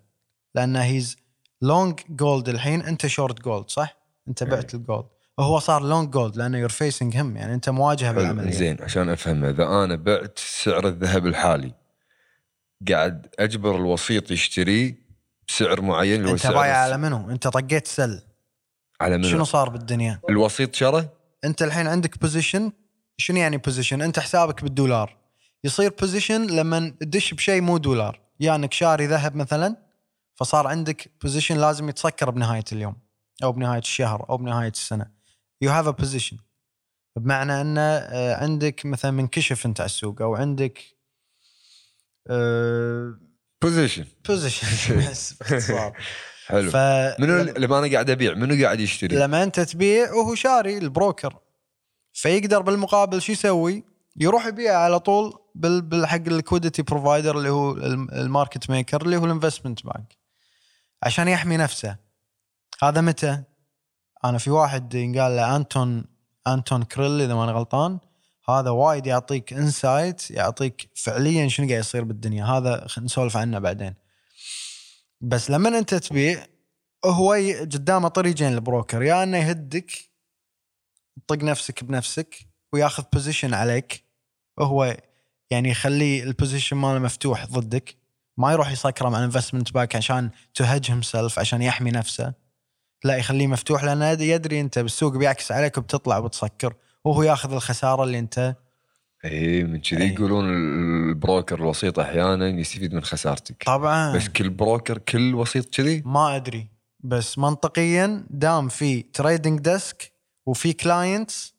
لأنه 0.56 0.84
he's 0.84 1.18
long 1.62 2.00
gold 2.10 2.50
الحين 2.50 2.82
أنت 2.82 3.08
short 3.08 3.42
gold 3.42 3.70
صح؟ 3.70 3.98
أنت 4.28 4.44
بعت 4.44 4.74
ال 4.74 4.80
gold 4.80 5.06
وهو 5.38 5.60
صار 5.60 5.84
long 5.84 6.10
gold 6.10 6.38
لأنه 6.38 6.58
you're 6.58 6.70
facing 6.70 7.18
him 7.18 7.38
يعني 7.38 7.54
أنت 7.54 7.70
مواجهه 7.70 8.12
بالعملية 8.12 8.52
زين 8.52 8.78
عشان 8.82 9.10
أفهم 9.10 9.46
إذا 9.46 9.64
أنا 9.64 9.96
بعت 9.96 10.40
سعر 10.40 10.88
الذهب 10.88 11.28
الحالي 11.28 11.72
قاعد 12.90 13.28
أجبر 13.40 13.76
الوسيط 13.76 14.32
يشتريه 14.32 14.96
بسعر 15.48 15.82
معين 15.82 16.20
اللي 16.20 16.30
هو 16.30 16.34
انت 16.34 16.48
بايع 16.48 16.78
على 16.78 16.98
منو؟ 16.98 17.30
أنت 17.30 17.48
طقيت 17.48 17.88
sell 17.88 18.22
على 19.02 19.18
منو 19.18 19.30
شنو 19.30 19.44
صار 19.44 19.70
بالدنيا؟ 19.70 20.20
الوسيط 20.30 20.76
شرى 20.76 21.10
أنت 21.44 21.64
الحين 21.64 21.88
عندك 21.88 22.22
position 22.22 22.72
شنو 23.18 23.38
يعني 23.38 23.58
position؟ 23.58 24.02
انت 24.02 24.20
حسابك 24.20 24.64
بالدولار. 24.64 25.18
يصير 25.64 25.90
position 26.00 26.48
لما 26.48 26.90
تدش 27.00 27.34
بشيء 27.34 27.62
مو 27.62 27.78
دولار. 27.78 28.20
يا 28.40 28.56
انك 28.56 28.74
شاري 28.74 29.08
ذهب 29.08 29.36
مثلا 29.36 29.76
فصار 30.36 30.68
عندك 30.68 31.12
position 31.22 31.58
لازم 31.58 31.90
يتسكر 31.90 32.30
بنهاية 32.30 32.64
اليوم 32.72 32.96
أو 33.44 33.52
بنهاية 33.52 33.80
الشهر 33.80 34.26
أو 34.30 34.38
بنهاية 34.38 34.70
السنة. 34.72 35.06
you 35.62 35.72
have 35.72 35.88
a 35.88 35.92
position 35.92 36.38
بمعنى 37.16 37.62
أن 37.62 37.78
آه، 37.78 38.36
عندك 38.36 38.86
مثلا 38.86 39.12
منكشف 39.12 39.66
أنت 39.66 39.82
على 39.82 39.86
السوق 39.86 40.22
أو 40.22 40.36
عندك 40.36 40.80
آه، 42.30 43.20
position 43.62 44.06
position 44.28 44.68
بس 45.10 45.34
باختصار. 45.34 45.94
حلو. 46.48 46.72
ف 46.72 46.76
منو 47.20 47.42
لما 47.58 47.80
أنا 47.80 47.92
قاعد 47.92 48.10
أبيع؟ 48.10 48.34
منو 48.34 48.64
قاعد 48.64 48.80
يشتري؟ 48.80 49.16
لما 49.16 49.44
أنت 49.44 49.60
تبيع 49.60 50.14
وهو 50.14 50.36
شاري 50.36 50.78
ال 50.78 50.85
broker. 50.85 51.38
فيقدر 52.16 52.62
بالمقابل 52.62 53.22
شو 53.22 53.32
يسوي؟ 53.32 53.84
يروح 54.16 54.46
يبيع 54.46 54.78
على 54.78 55.00
طول 55.00 55.34
بال 55.56 55.82
بال- 55.82 56.08
حق 56.08 56.16
ال 56.16 56.22
liquidity 56.22 56.82
provider 56.82 57.38
اللي 57.38 57.50
هو 57.50 57.72
الم- 57.72 58.10
ال 58.10 58.18
market 58.18 58.70
maker 58.70 59.02
اللي 59.02 59.18
هو 59.18 59.26
ال 59.26 59.31
investment 59.31 59.86
bank 59.86 60.18
عشان 61.04 61.28
يحمي 61.28 61.58
نفسه. 61.58 61.96
هذا 62.84 63.02
متى؟ 63.02 63.44
أنا 64.26 64.38
في 64.38 64.50
واحد 64.52 64.94
ينقال 64.94 65.36
له 65.36 65.56
انتون 65.56 66.06
أنتون 66.48 66.84
كريل 66.84 67.22
إذا 67.22 67.34
ماني 67.36 67.52
غلطان. 67.52 68.00
هذا 68.50 68.70
وايد 68.70 69.08
يعطيك 69.08 69.54
insight 69.54 70.32
يعطيك 70.32 70.90
فعليا 70.96 71.48
شنو 71.48 71.68
قاعد 71.68 71.80
يصير 71.80 72.04
بالدنيا. 72.04 72.46
هذا 72.46 72.88
نسولف 72.98 73.38
عنه 73.38 73.60
بعدين. 73.60 73.94
بس 75.22 75.52
لما 75.52 75.78
أنت 75.78 75.94
تبيع 75.96 76.46
هو 77.06 77.34
قدامه 77.62 78.08
طريقين 78.08 78.54
ال 78.54 78.60
broker. 78.60 79.04
يا 79.04 79.24
إنه 79.24 79.38
يهدك 79.38 79.92
طق 81.28 81.44
نفسك 81.44 81.84
بنفسك 81.84 82.36
وياخذ 82.74 83.04
position 83.14 83.54
عليك. 83.54 84.04
وهو 84.58 84.98
يعني 85.52 85.70
يخلي 85.70 86.24
ال 86.24 86.30
position 86.30 86.78
ماله 86.78 87.00
مفتوح 87.00 87.46
ضدك. 87.46 87.96
ما 88.38 88.52
يروح 88.52 88.72
يسكره 88.72 89.10
مع 89.10 89.18
ال 89.18 89.23
investment 89.23 89.74
bank 89.74 89.96
عشان 89.96 90.30
to 90.54 90.65
hedge 90.65 90.92
himself 90.92 91.40
عشان 91.40 91.62
يحمي 91.62 91.92
نفسه. 91.92 92.34
لا 93.04 93.18
يخليه 93.18 93.48
مفتوح 93.48 93.84
لأنه 93.84 94.06
يد- 94.10 94.22
يدري 94.22 94.62
أنت 94.62 94.80
بالسوق 94.80 95.18
بيعكس 95.18 95.52
عليك 95.52 95.78
وبتطلع 95.78 96.18
وبتسكر. 96.18 96.74
وهو 97.06 97.24
ياخذ 97.24 97.54
الخسارة 97.54 98.04
اللي 98.04 98.20
أنت 98.20 98.56
اي 99.26 99.30
إيه، 99.32 99.64
من 99.64 99.82
كذي 99.82 100.04
إي. 100.04 100.14
يقولون 100.14 100.46
ال 101.10 101.16
broker 101.16 101.56
الوسيط 101.60 102.00
أحيانا 102.00 102.48
يستفيد 102.48 102.94
من 102.94 103.04
خسارتك. 103.04 103.64
طبعا. 103.64 104.16
بس 104.16 104.28
كل 104.30 104.50
broker 104.50 104.98
كل 104.98 105.36
وسيط 105.36 105.76
كذي؟ 105.76 106.02
ما 106.06 106.36
أدري. 106.36 106.68
بس 107.00 107.38
منطقيا 107.38 108.26
دام 108.30 108.70
في 108.70 109.02
trading 109.02 109.60
desk 109.60 110.12
وفي 110.46 110.74
clients 110.74 111.56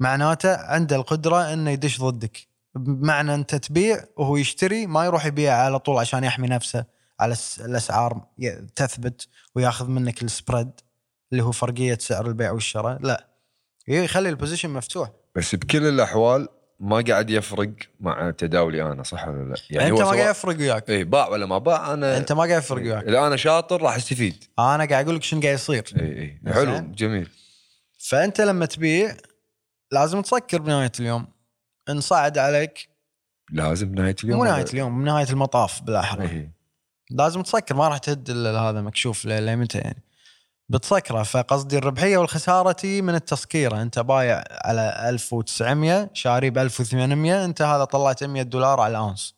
معناته 0.00 0.56
عنده 0.56 0.96
القدرة 0.96 1.52
إنه 1.52 1.70
يدش 1.70 2.00
ضدك. 2.00 2.48
بمعنى 2.74 3.34
أنت 3.34 3.54
تبيع 3.54 4.04
وهو 4.16 4.36
يشتري 4.36 4.86
ما 4.86 5.04
يروح 5.04 5.26
يبيع 5.26 5.54
على 5.54 5.78
طول 5.78 5.98
عشان 5.98 6.24
يحمي 6.24 6.48
نفسه 6.48 6.84
على 7.20 7.36
الأسعار 7.60 8.26
تثبت 8.76 9.28
وياخذ 9.54 9.88
منك 9.88 10.22
ال 10.22 10.29
spread 10.29 10.70
اللي 11.32 11.42
هو 11.42 11.52
فرقية 11.52 11.98
سعر 12.00 12.26
البيع 12.26 12.50
والشراء. 12.50 12.98
لا 13.02 13.28
يخلي 13.88 14.28
ال 14.28 14.33
position 14.33 14.70
مفتوح. 14.70 15.10
بس 15.34 15.54
بكل 15.54 15.88
الأحوال 15.88 16.48
ما 16.80 17.04
قاعد 17.08 17.30
يفرق 17.30 17.70
مع 18.00 18.30
تداولي 18.30 18.82
أنا 18.82 19.02
صح 19.02 19.28
ولا 19.28 19.48
لا؟ 19.48 19.56
يعني 19.70 19.90
أنت 19.90 20.00
ما 20.00 20.06
قاعد 20.10 20.30
يفرق 20.30 20.58
وياك. 20.58 20.90
اي 20.90 21.04
باع 21.04 21.28
ولا 21.28 21.46
ما 21.46 21.58
باع 21.58 21.94
أنا 21.94 22.16
أنت 22.16 22.32
ما 22.32 22.44
قاعد 22.44 22.62
يفرق 22.62 22.82
وياك. 22.82 23.04
إذا 23.04 23.26
أنا 23.26 23.36
شاطر 23.36 23.82
راح 23.82 23.96
استفيد 23.96 24.44
أنا 24.58 24.84
قاعد 24.84 25.04
أقول 25.04 25.16
لك 25.16 25.22
شنو 25.22 25.40
قاعد 25.40 25.54
يصير. 25.54 25.84
اي 26.00 26.40
اي 26.46 26.52
حلو. 26.52 26.78
جميل. 26.78 27.28
فأنت 27.98 28.40
لما 28.40 28.66
تبيع 28.66 29.16
لازم 29.92 30.20
تسكر 30.22 30.60
بنهاية 30.62 30.92
اليوم. 31.00 31.26
انصعد 31.88 32.38
عليك. 32.38 32.88
لازم 33.52 33.94
نهايه 33.94 34.16
اليوم 34.24 34.38
مو 34.38 34.44
نهاية 34.44 34.66
اليوم 34.72 35.00
بنهاية 35.02 35.28
المطاف 35.30 35.82
بالاحرى 35.82 36.22
إي. 36.28 36.50
لازم 37.10 37.42
تسكر 37.42 37.74
ما 37.74 37.88
راح 37.88 37.98
تهد 37.98 38.30
هذا 38.46 38.80
مكشوف 38.80 39.26
لمتى 39.26 39.78
يعني. 39.78 40.02
بتسكره 40.68 41.22
فقصدي 41.22 41.78
الربحية 41.78 42.18
والخسارة 42.18 42.72
تي 42.72 43.02
من 43.02 43.14
التسكيره 43.14 43.82
أنت 43.82 43.98
بايع 43.98 44.44
على 44.64 45.08
1900 45.08 46.10
شاري 46.12 46.50
ب 46.50 46.58
1800 46.58 47.44
أنت 47.44 47.62
هذا 47.62 47.84
طلعت 47.84 48.24
100 48.24 48.42
دولار 48.42 48.80
على 48.80 48.90
الاونس 48.90 49.34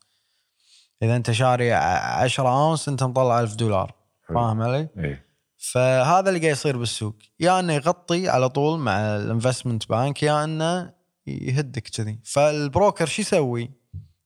إذا 1.03 1.17
أنت 1.17 1.31
شاري 1.31 1.73
ع- 1.73 2.23
10 2.23 2.49
أونس 2.49 2.89
أنت 2.89 3.03
مطلع 3.03 3.41
1000 3.41 3.55
دولار. 3.55 3.95
فاهم 4.29 4.63
علي؟ 4.63 4.89
اي 4.99 5.23
فهذا 5.61 6.29
اللي 6.29 6.41
قاعد 6.41 6.53
يصير 6.53 6.77
بالسوق. 6.77 7.17
يا 7.41 7.61
إنه 7.61 7.73
يغطي 7.73 8.29
على 8.29 8.49
طول 8.49 8.79
مع 8.79 9.17
ال 9.17 9.23
investment 9.23 9.89
bank 9.89 10.23
يا 10.23 10.45
إنه 10.45 10.93
يهدك 11.27 11.89
كذي. 11.89 12.19
فال 12.25 12.45
broker 12.45 13.07
شو 13.07 13.23
يسوي؟ 13.23 13.71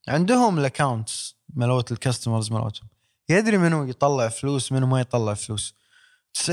عندهم 0.09 0.59
ال 0.59 0.68
accounts 0.68 1.37
ملوت 1.55 1.93
ال 1.93 1.99
customers 1.99 2.53
ملوتهم. 2.53 2.89
يدري 3.29 3.59
منو 3.59 3.85
يطلع 3.85 4.29
فلوس 4.29 4.73
منو 4.73 4.87
ما 4.87 5.01
يطلع 5.01 5.35
فلوس. 5.35 5.75
90% 6.35 6.51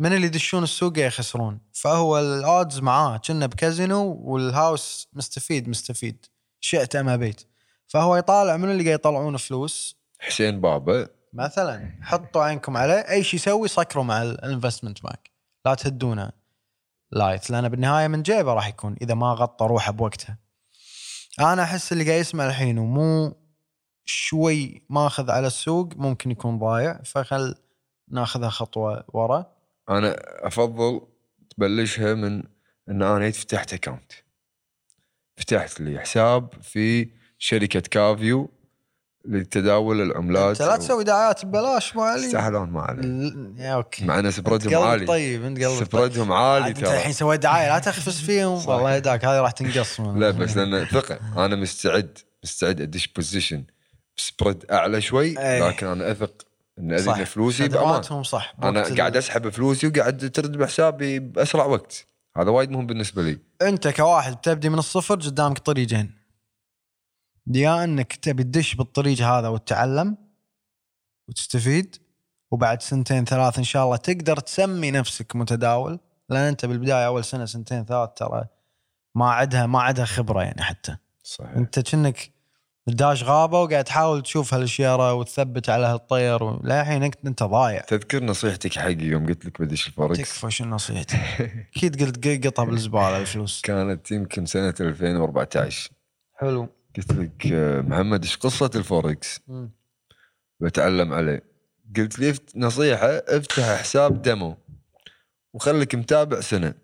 من 0.00 0.12
اللي 0.12 0.26
يدشون 0.26 0.62
السوق 0.62 0.98
يخسرون. 0.98 1.60
فهو 1.72 2.18
ال 2.18 2.30
odds 2.30 2.80
معاه 2.80 3.16
كنا 3.16 3.46
بكازينو 3.46 4.12
وال 4.24 4.48
house 4.48 5.08
مستفيد 5.12 5.68
مستفيد. 5.68 6.26
شئت 6.60 6.96
أم 6.96 7.08
أبيت. 7.08 7.42
فهو 7.86 8.16
يطالع 8.16 8.56
من 8.56 8.70
اللي 8.70 8.84
قاعد 8.84 8.98
يطلعون 8.98 9.36
فلوس. 9.36 9.96
حسين 10.18 10.60
بابا. 10.60 11.21
مثلا 11.32 11.98
حطوا 12.02 12.42
عينكم 12.42 12.76
عليه 12.76 12.94
أي 12.94 13.24
شيء 13.24 13.40
يسوي 13.40 13.68
سكروا 13.68 14.04
مع 14.04 14.22
ال 14.22 14.29
investment 14.29 15.02
bank 15.02 15.30
لا 15.66 15.74
تهدونه 15.74 16.32
لايت 17.12 17.50
لأن 17.50 17.68
بالنهاية 17.68 18.08
من 18.08 18.22
جيبه 18.22 18.54
راح 18.54 18.68
يكون 18.68 18.96
إذا 19.02 19.14
ما 19.14 19.32
غطى 19.32 19.66
روحه 19.66 19.92
بوقتها 19.92 20.38
أنا 21.40 21.62
أحس 21.62 21.92
اللي 21.92 22.04
قاعد 22.04 22.20
يسمع 22.20 22.46
الحين 22.46 22.78
ومو 22.78 23.36
شوي 24.04 24.82
ماخذ 24.90 25.30
على 25.30 25.46
السوق 25.46 25.96
ممكن 25.96 26.30
يكون 26.30 26.58
ضايع 26.58 27.02
فخل 27.02 27.54
ناخذها 28.08 28.48
خطوة 28.48 29.04
ورا. 29.08 29.56
أنا 29.90 30.16
أفضل 30.46 31.00
تبلشها 31.50 32.14
من 32.14 32.42
إن 32.88 33.02
أنا 33.02 33.30
فتحت 33.30 33.74
account 33.74 34.12
فتحت 35.36 35.80
لي 35.80 36.00
حساب 36.00 36.62
في 36.62 37.10
شركة 37.38 37.80
كافيو 37.80 38.50
لتداول 39.24 40.00
العملات 40.02 40.60
انت 40.60 40.70
لا 40.70 40.76
تسوي 40.76 41.04
دعايات 41.04 41.46
ببلاش 41.46 41.96
مو 41.96 42.02
علي 42.02 42.26
يستاهلون 42.26 42.70
ما 42.70 43.54
يا 43.58 43.74
أوكي. 43.74 44.04
مع 44.04 44.18
ان 44.18 44.30
spread 44.30 44.63
هم 44.63 44.74
قلبك 44.74 44.86
عالي. 44.86 45.06
طيب 45.06 45.44
انت 45.44 45.58
قلبك 45.58 45.78
طيب. 45.78 45.86
spread 45.86 46.21
هم 46.21 46.32
عالي 46.32 46.68
انت 46.68 46.82
الحين 46.82 47.12
سويت 47.12 47.40
دعاية 47.40 47.68
لا 47.68 47.78
تخفس 47.78 48.20
فيهم. 48.20 48.68
والله 48.68 48.94
يهداك 48.94 49.24
هذه 49.24 49.40
راح 49.40 49.50
تنقص. 49.50 50.00
لا 50.00 50.30
بس 50.30 50.56
لأن 50.56 50.84
ثقة 50.84 51.18
أنا 51.36 51.56
مستعد 51.56 52.18
مستعد 52.44 52.80
أدش 52.80 53.08
position 53.08 53.64
spread 54.16 54.64
أعلى 54.70 55.00
شوي 55.00 55.38
أي. 55.38 55.60
لكن 55.60 55.86
أنا 55.86 56.10
أثق 56.10 56.32
إن. 56.78 56.92
اذن 56.92 57.24
فلوسي 57.24 57.68
بأمان. 57.68 58.22
صح 58.22 58.54
أنا 58.62 58.82
قاعد 58.82 59.16
أسحب 59.16 59.48
فلوسي 59.48 59.86
وقاعد 59.86 60.30
ترد 60.30 60.56
بحسابي 60.56 61.18
بأسرع 61.18 61.64
وقت. 61.64 62.06
هذا 62.36 62.50
وايد 62.50 62.70
مهم 62.70 62.86
بالنسبة 62.86 63.22
لي. 63.22 63.38
أنت 63.62 63.88
كواحد 63.88 64.36
بتبدي 64.36 64.68
من 64.68 64.78
الصفر 64.78 65.14
قدامك 65.14 65.58
طريقين. 65.58 66.21
يا 67.46 67.84
انك 67.84 68.12
تبي 68.12 68.42
تدش 68.42 68.74
بالطريق 68.74 69.20
هذا 69.20 69.48
وتتعلم 69.48 70.16
وتستفيد 71.28 71.96
وبعد 72.50 72.82
سنتين 72.82 73.24
ثلاث 73.24 73.58
إن 73.58 73.64
شاء 73.64 73.84
الله 73.84 73.96
تقدر 73.96 74.36
تسمي 74.36 74.90
نفسك 74.90 75.36
متداول 75.36 75.98
لأن 76.28 76.42
أنت 76.42 76.66
بالبداية 76.66 77.06
أول 77.06 77.24
سنة 77.24 77.44
سنتين 77.44 77.84
ثلاث 77.84 78.10
ترى 78.16 78.44
ما 79.14 79.30
عدها 79.30 79.66
ما 79.66 79.82
عدها 79.82 80.04
خبرة 80.04 80.42
يعني 80.42 80.62
حتى. 80.62 80.96
صحيح. 81.22 81.50
أنت 81.50 81.80
كأنك 81.80 82.32
داش 82.86 83.22
غابة 83.22 83.62
وقاعد 83.62 83.84
تحاول 83.84 84.22
تشوف 84.22 84.54
هالشيره 84.54 85.14
وتثبت 85.14 85.70
على 85.70 85.86
هالطير 85.86 86.64
للحين 86.64 87.02
انت 87.02 87.14
أنت 87.26 87.42
ضايع. 87.42 87.80
تذكر 87.80 88.24
نصيحتك 88.24 88.78
حقي 88.78 89.04
يوم 89.04 89.26
قلت 89.26 89.44
لك 89.46 89.62
بدش 89.62 89.88
الفوركس 89.88 90.18
تكفى 90.18 90.50
شو 90.50 90.64
نصيحتي؟ 90.64 91.16
أكيد 91.76 92.02
قلت 92.02 92.46
قطها 92.46 92.64
بالزباله 92.64 93.18
الفلوس. 93.18 93.60
كانت 93.60 94.10
يمكن 94.10 94.46
سنة 94.46 94.74
2014 94.80 95.90
حلو. 96.34 96.68
قلت 96.96 97.12
لك 97.12 97.46
آه، 97.52 97.80
محمد 97.80 98.22
إيش 98.24 98.36
قصة 98.36 98.70
الفوركس؟ 98.74 99.40
بتعلم 100.60 101.12
عليه. 101.12 101.42
قلت 101.96 102.18
لي 102.18 102.34
نصيحة 102.56 103.06
افتح 103.06 103.80
حساب 103.80 104.22
demo 104.22 104.56
وخليك 105.54 105.94
متابع 105.94 106.40
سنة. 106.40 106.74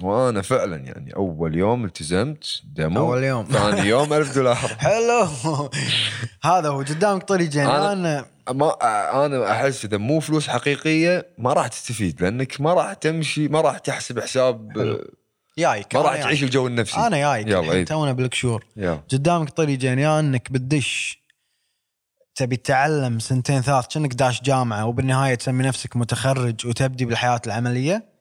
وأنا 0.00 0.42
فعلا 0.42 0.76
يعني 0.76 1.16
أول 1.16 1.56
يوم 1.56 1.84
التزمت 1.84 2.60
demo 2.64 3.00
أول 3.00 3.24
يوم. 3.24 3.44
ثاني 3.44 3.88
يوم 3.88 4.12
ألف 4.12 4.34
دولار. 4.34 4.54
حلو. 4.86 5.28
هذا 6.42 6.68
هو 6.68 6.78
قدامك 6.80 7.22
طريقين 7.22 7.66
أنا- 7.66 7.68
أنا 7.70 8.26
ما 8.50 8.70
أنا 9.26 9.50
أحس 9.52 9.84
إذا 9.84 9.96
مو 9.96 10.20
فلوس 10.20 10.48
حقيقية 10.48 11.26
ما 11.38 11.52
راح 11.52 11.66
تستفيد 11.68 12.22
لأنك 12.22 12.60
ما 12.60 12.74
راح 12.74 12.92
تمشي 12.92 13.48
ما 13.48 13.60
راح 13.60 13.78
تحسب 13.78 14.20
حساب 14.20 14.72
حلو. 14.78 15.10
جايك 15.58 15.94
ما 15.94 16.02
راح. 16.02 16.22
تعيش 16.22 16.42
الجو 16.42 16.66
النفسي. 16.66 16.96
أنا 16.96 17.16
جايك 17.16 17.46
يلا، 17.46 17.72
عيد. 17.72 17.86
تونا 17.86 18.12
بالكشور. 18.12 18.66
قدامك 19.12 19.50
طريقين 19.50 19.98
يا 19.98 20.20
إنك 20.20 20.52
بتدش 20.52 21.22
تبي 22.34 22.56
تتعلم 22.56 23.18
سنتين 23.18 23.60
ثلاث 23.60 23.86
كأنك 23.86 24.14
داش 24.14 24.42
جامعة 24.42 24.86
وبالنهاية 24.86 25.34
تسمي 25.34 25.64
نفسك 25.64 25.96
متخرج 25.96 26.66
وتبدي 26.66 27.04
بالحياة 27.04 27.40
العملية. 27.46 28.12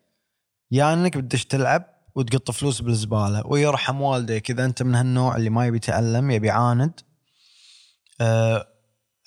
يا 0.72 0.94
إنك 0.94 1.18
بتدش 1.18 1.46
تلعب 1.46 1.84
وتقط 2.16 2.52
فلوس 2.52 2.82
بالزبالة 2.82 3.44
ويرحم 3.46 4.02
والديك 4.02 4.52
إذا 4.52 4.66
أنت 4.66 4.84
من 4.84 4.96
هالنوع 4.96 5.36
اللي 5.36 5.50
ما 5.50 5.66
يبي 5.66 5.78
يتعلم 5.78 6.32
يبي 6.32 6.48
يعاند. 6.48 7.00
أه، 8.22 8.68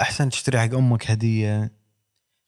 أحسن 0.01 0.29
تشتري 0.31 0.59
حق 0.59 0.75
أمك 0.75 1.11
هدية 1.11 1.73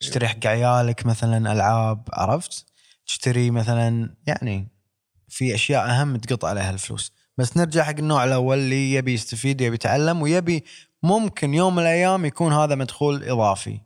تشتري 0.01 0.29
حق 0.29 0.47
عيالك 0.47 1.07
مثلا 1.07 1.53
ألعاب 1.53 2.09
عرفت؟ 2.13 2.67
تشتري 3.07 3.51
مثلا 3.51 4.15
يعني 4.27 4.69
في 5.29 5.55
أشياء 5.55 5.91
أهم 5.91 6.17
تقط 6.17 6.45
عليها 6.45 6.71
الفلوس. 6.71 7.13
بس 7.39 7.57
نرجع 7.57 7.83
حق 7.83 7.95
النوع 7.99 8.25
الأول 8.25 8.59
اللي 8.59 8.93
يبي 8.93 9.15
يستفيد 9.15 9.61
يبي 9.61 9.75
يتعلم 9.75 10.23
ويبي 10.23 10.65
ممكن 11.03 11.55
يوم 11.55 11.75
من 11.75 11.83
الأيام 11.83 12.25
يكون 12.25 12.53
هذا 12.53 12.75
مدخول 12.75 13.25
إضافي. 13.25 13.81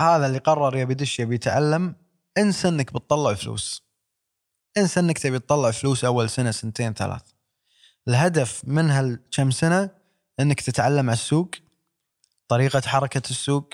هذا 0.00 0.26
اللي 0.26 0.38
قرر 0.38 0.76
يبي 0.76 0.92
يدش 0.92 1.20
يبي 1.20 1.34
يتعلم. 1.34 1.94
انسى 2.38 2.68
إنك 2.68 2.92
بتطلع 2.92 3.34
فلوس. 3.34 3.82
انسى 4.78 5.00
إنك 5.00 5.18
تبي 5.18 5.38
تطلع 5.38 5.70
فلوس 5.70 6.04
أول 6.04 6.30
سنة 6.30 6.50
سنتين 6.50 6.94
ثلاث. 6.94 7.22
الهدف 8.08 8.62
من 8.64 8.90
هالكم 8.90 9.50
سنة 9.50 9.90
إنك 10.40 10.60
تتعلم 10.60 11.06
على 11.10 11.12
السوق 11.12 11.50
طريقة 12.48 12.80
حركة 12.80 13.22
السوق 13.30 13.70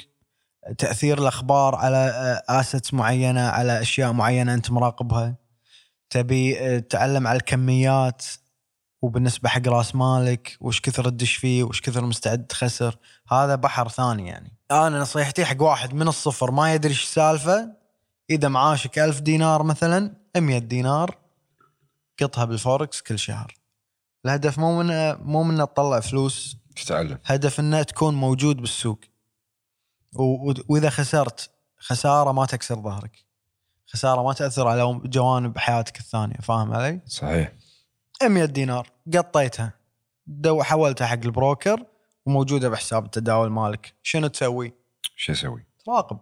تأثير 0.79 1.19
الأخبار 1.19 1.75
على 1.75 2.43
اسيتس 2.49 2.95
معينة 2.95 3.41
على 3.41 3.81
أشياء 3.81 4.13
معينة 4.13 4.55
أنت 4.55 4.71
مراقبها. 4.71 5.42
تبي 6.13 6.59
آه، 6.61 6.79
تتعلم 6.79 7.27
على 7.27 7.37
الكميات 7.37 8.25
وبالنسبة 9.03 9.49
حق 9.49 9.69
راس 9.69 9.95
مالك 9.95 10.57
وش 10.61 10.81
كثر 10.81 11.09
تدش 11.09 11.37
فيه 11.37 11.63
وش 11.65 11.81
كثر 11.81 12.05
مستعد 12.05 12.47
تخسر. 12.47 12.97
هذا 13.29 13.55
بحر 13.55 13.89
ثاني 13.89 14.29
يعني. 14.29 14.57
أنا 14.71 15.01
نصيحتي 15.01 15.45
حق 15.45 15.63
واحد 15.63 15.95
من 15.95 16.09
الصفر 16.09 16.51
ما 16.51 16.75
يدري 16.75 16.91
إيش 16.91 17.03
السالفه 17.03 17.73
إذا 18.31 18.49
معاشك 18.49 18.99
ألف 18.99 19.21
دينار 19.21 19.63
مثلا 19.63 20.17
100 20.37 20.59
دينار 20.59 21.19
قطها 22.21 22.45
بالفوركس 22.45 23.01
كل 23.01 23.19
شهر. 23.19 23.55
الهدف 24.25 24.59
مو 24.59 24.83
من 24.83 25.15
مو 25.15 25.43
من 25.43 25.59
تطلع 25.59 26.01
فلوس. 26.01 26.57
تتعلم. 26.77 27.19
هدف 27.25 27.61
إنه 27.61 27.83
تكون 27.83 28.15
موجود 28.15 28.57
بالسوق. 28.57 29.01
وإذا 30.69 30.91
خسرت 30.91 31.51
خسارة 31.79 32.33
ما 32.33 32.47
تكسر 32.47 32.83
ظهرك. 32.83 33.32
خسارة 33.93 34.23
ما 34.23 34.33
تأثر 34.33 34.69
على 34.69 35.01
جوانب 35.05 35.59
حياتك 35.59 35.99
الثانية 36.01 36.37
فاهم 36.37 36.73
علي؟ 36.73 37.01
صحيح 37.07 37.53
100 38.23 38.45
دينار 38.45 38.89
قطيتها 39.15 39.73
دو 40.27 40.63
حولتها 40.63 41.07
حق 41.07 41.19
البروكر 41.25 41.85
وموجودة 42.27 42.69
بحساب 42.69 43.05
التداول 43.05 43.51
مالك 43.51 43.95
شنو 44.03 44.27
تسوي؟ 44.27 44.73
شو 45.17 45.33
أسوي؟ 45.33 45.65
تراقب 45.85 46.19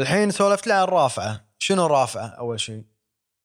الحين 0.00 0.30
سولفت 0.30 0.66
لي 0.66 0.72
عن 0.72 0.82
الرافعه 0.82 1.44
شنو 1.58 1.86
الرافعه 1.86 2.26
اول 2.26 2.60
شيء؟ 2.60 2.84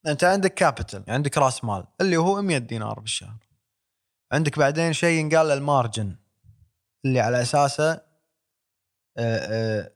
انت 0.08 0.24
عندك 0.24 0.54
capital 0.54 1.04
عندك 1.08 1.38
راس 1.38 1.64
مال 1.64 1.84
اللي 2.02 2.18
هو 2.18 2.42
100 2.42 2.58
دينار 2.58 3.00
بالشهر. 3.00 3.38
عندك 4.32 4.60
بعدين 4.60 4.94
شيء 4.94 5.20
ينقال 5.20 5.52
ال 5.52 5.61
margin 5.61 6.16
اللي 7.06 7.20
على 7.20 7.42
أساسه 7.42 7.92
آه، 7.92 8.02
آه، 9.18 9.92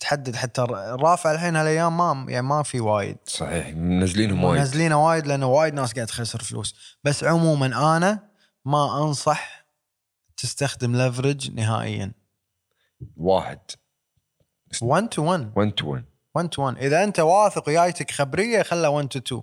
تحدد 0.00 0.36
حتى 0.36 0.62
الرافع 0.62 1.32
الحين 1.32 1.56
هالأيام 1.56 1.96
ما 1.96 2.26
يعني 2.28 2.46
ما 2.46 2.62
في 2.62 2.80
وايد. 2.80 3.16
صحيح 3.26 3.68
منزلينهم 3.68 4.44
وايد. 4.44 4.58
منزلينه 4.60 5.06
وايد 5.06 5.26
لأنه 5.26 5.46
وايد 5.46 5.74
ناس 5.74 5.92
قاعد 5.92 6.06
تخسر 6.06 6.42
فلوس. 6.42 6.98
بس 7.04 7.24
عموما 7.24 7.96
أنا 7.96 8.28
ما 8.64 9.04
أنصح 9.04 9.66
تستخدم 10.36 10.96
leverage 10.96 11.50
نهائيا. 11.50 12.12
واحد. 13.16 13.58
1 14.80 15.08
to 15.08 15.22
1 15.22 15.52
1 15.56 15.74
to 15.74 15.86
1 15.86 16.04
1 16.34 16.48
to 16.48 16.62
1 16.62 16.78
إذا 16.78 17.04
أنت 17.04 17.20
واثق 17.20 17.68
وجايتك 17.68 18.10
خبرية 18.10 18.62
خله 18.62 18.90
1 18.90 19.08
to 19.08 19.18
2 19.18 19.42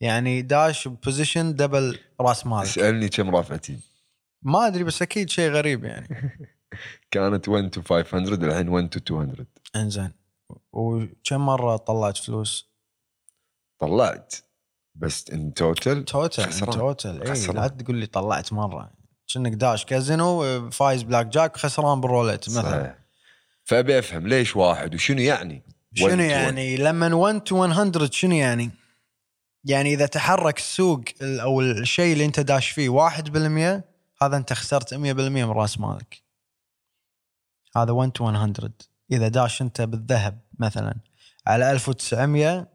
يعني 0.00 0.42
داش 0.42 0.88
position 0.88 1.54
double 1.54 1.98
راس 2.20 2.46
مالك. 2.46 2.62
اسالني 2.62 3.08
كم 3.08 3.36
رافعتي 3.36 3.78
ما 4.42 4.66
أدري 4.66 4.84
بس 4.84 5.02
أكيد 5.02 5.30
شيء 5.30 5.50
غريب 5.50 5.84
يعني. 5.84 6.08
كانت 7.10 7.48
1 7.48 7.70
to 7.70 7.82
500 7.82 8.34
الحين 8.34 8.68
1 8.68 8.88
to 8.88 9.18
200 9.18 9.46
إنزين. 9.76 10.12
وكم 10.72 11.46
مرة 11.46 11.76
طلعت 11.76 12.16
فلوس؟ 12.16 12.68
طلعت. 13.78 14.34
بس 14.94 15.30
in 15.30 15.54
total 15.54 16.04
total 16.04 16.44
خسران. 16.44 16.70
total 16.70 17.22
إي. 17.22 17.46
لا 17.46 17.68
تقول 17.68 17.96
لي 17.96 18.06
طلعت 18.06 18.52
مرة. 18.52 18.90
كأنك 19.34 19.52
داش 19.52 19.84
كازينو 19.84 20.70
فايز 20.70 21.02
بلاك 21.02 21.26
جاك 21.26 21.56
خسران 21.56 22.00
بالروليت 22.00 22.48
مثلا. 22.48 22.62
صحيح. 22.62 23.07
فأبي 23.68 23.98
افهم 23.98 24.26
ليش 24.28 24.56
واحد 24.56 24.94
وشنو 24.94 25.20
يعني؟ 25.20 25.62
شنو 25.94 26.08
1 26.08 26.16
to 26.16 26.20
1. 26.20 26.20
يعني 26.20 26.76
لما 26.76 27.14
1 27.14 27.40
to 27.40 27.66
100 27.66 28.10
شنو 28.10 28.34
يعني؟ 28.34 28.70
يعني 29.64 29.94
إذا 29.94 30.06
تحرك 30.06 30.58
السوق 30.58 31.00
ال- 31.22 31.40
أو 31.40 31.60
الشيء 31.60 32.12
اللي 32.12 32.24
أنت 32.24 32.40
داش 32.40 32.70
فيه 32.70 32.88
1% 32.88 33.84
هذا 34.22 34.36
أنت 34.36 34.52
خسرت 34.52 34.94
100% 34.94 34.96
من 34.96 35.44
رأس 35.50 35.80
مالك. 35.80 36.22
هذا 37.76 37.92
1 37.92 38.10
to 38.12 38.30
100 38.30 38.52
إذا 39.12 39.28
داش 39.28 39.62
أنت 39.62 39.80
بالذهب 39.80 40.38
مثلا 40.58 40.94
على 41.46 41.70
1900 41.72 42.68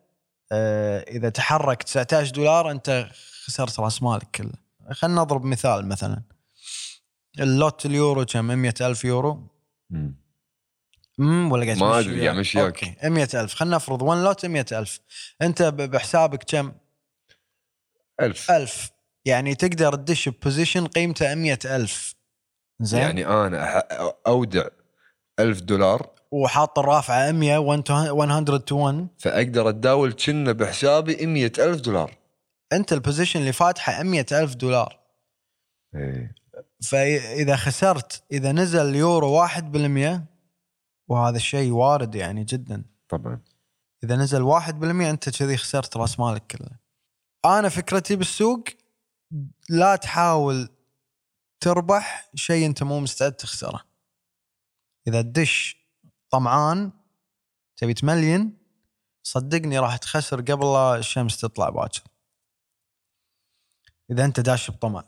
آه، 0.52 1.00
إذا 1.00 1.30
تحرك 1.30 1.84
19 1.84 2.32
دولار 2.32 2.72
أنت 2.72 3.10
خسرت 3.46 3.80
رأس 3.80 4.04
مالك 4.04 4.28
كله. 4.36 4.54
خلينا 4.92 5.22
نضرب 5.22 5.46
مثال 5.46 5.88
مثلا 5.88 6.22
ال 7.40 7.51
lot 7.51 7.86
اليورو 7.86 8.26
كم 8.26 8.46
100 8.46 8.74
ألف 8.82 9.06
يورو 9.06 9.48
مم. 9.90 10.23
امم 11.20 11.52
ولا 11.52 11.66
قاعد 11.66 11.78
ما 11.78 11.86
وياك؟ 11.88 12.08
قاعد 12.08 12.38
أمشي 12.38 12.62
وياك. 12.62 12.84
أوكي 12.84 13.10
100000 13.10 13.54
خلينا 13.54 13.76
نفرض 13.76 14.02
1 14.02 14.22
lot 14.22 14.46
100000 14.46 15.00
أنت 15.42 15.64
بحسابك 15.64 16.44
كم؟ 16.44 16.72
ألف. 18.22 18.52
1000 18.52 18.92
يعني 19.26 19.56
تقدر 19.56 19.96
تدش 19.96 20.30
ب 20.30 20.36
position 20.36 20.88
قيمته 20.88 21.36
100000 21.36 22.16
زين. 22.82 23.02
يعني 23.02 23.22
يعني 23.22 23.48
أنا 23.48 23.84
أودع 24.28 24.68
ألف 25.40 25.62
دولار. 25.62 26.10
وحاط 26.32 26.80
الرافعة 26.80 27.32
100 27.32 27.58
1 27.58 27.84
to 27.84 28.78
1 28.78 29.08
فأقدر 29.20 29.70
أتداول 29.70 30.14
كنا 30.14 30.52
بحسابي 30.52 31.26
100 31.26 31.52
ألف 31.60 31.82
دولار. 31.82 32.18
أنت 32.74 32.94
البوزيشن 32.94 33.40
اللي 33.40 33.54
فاتحة 33.54 34.04
100000 34.04 34.56
دولار. 34.56 35.00
إيه. 35.96 36.36
فإذا 36.90 37.56
خسرت 37.56 38.24
إذا 38.32 38.52
نزل 38.52 38.90
اليورو 38.90 39.48
1% 39.48 40.33
وهذا 41.08 41.38
الشيء 41.38 41.72
وارد 41.72 42.16
يعني 42.16 42.44
جدا 42.44 42.86
طبعا 43.10 43.42
إذا 44.04 44.16
نزل 44.16 44.44
1% 44.44 45.10
أنت 45.10 45.30
كذي 45.30 45.58
خسرت 45.58 45.98
رأس 45.98 46.20
مالك 46.20 46.48
كله. 46.48 46.70
أنا 47.46 47.70
فكرتي 47.70 48.16
بالسوق 48.16 48.64
لا 49.70 49.96
تحاول 49.96 50.70
تربح 51.60 52.30
شيء 52.36 52.66
أنت 52.66 52.84
مو 52.84 53.00
مستعد 53.00 53.34
تخسره. 53.34 53.84
إذا 55.08 55.22
تدش 55.22 55.78
طمعان 56.30 56.92
تبي 57.78 57.94
تملين 57.94 58.58
صدقني 59.24 59.80
راح 59.80 59.98
تخسر 59.98 60.42
قبل 60.42 60.74
لا 60.74 60.96
الشمس 60.96 61.42
تطلع 61.42 61.70
باكر. 61.70 62.02
إذا 64.12 64.26
أنت 64.26 64.40
داش 64.40 64.72
بطمع. 64.72 65.04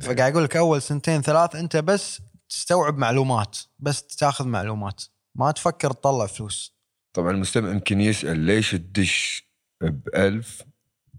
فقاعد 0.00 0.32
أقول 0.32 0.44
لك 0.44 0.56
أول 0.56 0.82
سنتين 0.82 1.22
ثلاث 1.22 1.56
أنت 1.56 1.76
بس 1.76 2.20
تستوعب 2.48 2.98
معلومات، 2.98 3.58
بس 3.78 4.06
تاخذ 4.06 4.46
معلومات، 4.46 5.04
ما 5.38 5.50
تفكر 5.50 5.90
تطلع 5.90 6.26
فلوس. 6.26 6.78
طبعا 7.12 7.30
المستمع 7.30 7.70
يمكن 7.70 8.00
يسأل 8.00 8.38
ليش 8.38 8.70
تدش 8.70 9.48
ب 9.80 10.08
1000 10.14 10.62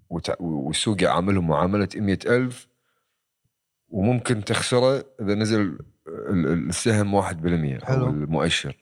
وتع- 0.10 0.42
والسوق 0.42 1.04
يعاملهم 1.04 1.48
معاملة 1.48 1.88
100 1.96 2.20
ألف 2.26 2.68
وممكن 3.90 4.44
تخسره 4.44 5.06
إذا 5.22 5.36
نزل 5.36 5.62
ال- 5.62 5.80
ال- 6.08 6.70
السهم 6.70 7.14
1% 7.14 7.86
حلو. 7.86 8.06
أو 8.06 8.10
المؤشر 8.10 8.76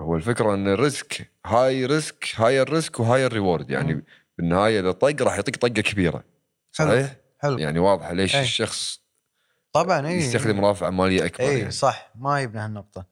هو 0.00 0.16
الفكرة 0.16 0.54
إن 0.54 0.68
الريسك 0.68 1.30
هاي 1.46 1.86
ريسك 1.86 2.28
هاي 2.36 2.62
الريسك 2.62 3.00
وهاي 3.00 3.26
الريورد 3.26 3.70
يعني 3.70 3.94
مم. 3.94 4.04
بالنهاية 4.38 4.80
إذا 4.80 4.92
طق 4.92 5.22
راح 5.22 5.34
يعطيك 5.34 5.56
طقة 5.56 5.68
كبيرة 5.68 6.24
حلو. 6.78 6.88
صحيح؟ 6.88 7.16
حلو 7.38 7.58
يعني 7.58 7.78
واضحة 7.78 8.12
ليش 8.12 8.36
أي. 8.36 8.42
الشخص 8.42 9.00
طبعا 9.72 10.06
اي 10.08 10.14
يستخدم 10.16 10.64
رافعه 10.64 10.90
مالية 10.90 11.26
أكبر 11.26 11.44
اي 11.48 11.58
يعني. 11.58 11.70
صح 11.70 12.10
ما 12.14 12.40
يبنى 12.40 12.60
هالنقطة 12.60 13.06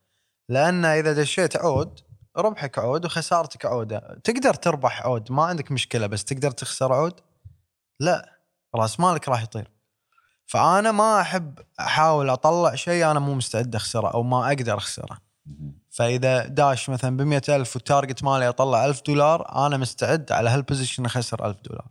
لأن 0.48 0.84
إذا 0.84 1.12
دشيت 1.12 1.56
عود 1.56 2.00
ربحك 2.36 2.78
عود 2.78 3.04
وخسارتك 3.04 3.66
عودة. 3.66 4.20
تقدر 4.24 4.54
تربح 4.54 5.06
عود 5.06 5.32
ما 5.32 5.44
عندك 5.44 5.72
مشكلة 5.72 6.06
بس 6.06 6.24
تقدر 6.24 6.50
تخسر 6.50 6.92
عود؟ 6.92 7.20
لا 8.00 8.38
راس 8.74 9.00
مالك 9.00 9.28
راح 9.28 9.42
يطير. 9.42 9.70
فأنا 10.46 10.92
ما 10.92 11.20
أحب 11.20 11.58
أحاول 11.80 12.30
أطلع 12.30 12.74
شيء 12.74 13.10
أنا 13.10 13.20
مو 13.20 13.34
مستعد 13.34 13.74
أخسره 13.74 14.14
أو 14.14 14.22
ما 14.22 14.48
أقدر 14.48 14.78
أخسره. 14.78 15.18
فإذا 15.90 16.46
داش 16.46 16.90
مثلا 16.90 17.16
ب 17.16 17.40
ألف 17.48 17.76
وال 17.76 17.88
target 17.88 18.24
مالي 18.24 18.48
أطلع 18.48 18.86
ألف 18.86 19.02
دولار 19.06 19.66
أنا 19.66 19.76
مستعد 19.76 20.32
على 20.32 20.50
هال 20.50 20.61
position 20.61 21.04
أخسر 21.04 21.46
ألف 21.46 21.56
دولار. 21.60 21.86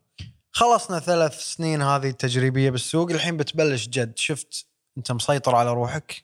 خلصنا 0.52 1.00
ثلاث 1.00 1.40
سنين 1.40 1.82
هذه 1.82 2.10
التجريبية 2.10 2.70
بالسوق 2.70 3.12
الحين 3.12 3.38
بتبلش 3.38 3.88
جد. 3.88 4.18
شفت 4.18 4.66
أنت 4.98 5.12
مسيطر 5.12 5.56
على 5.56 5.74
روحك؟ 5.74 6.24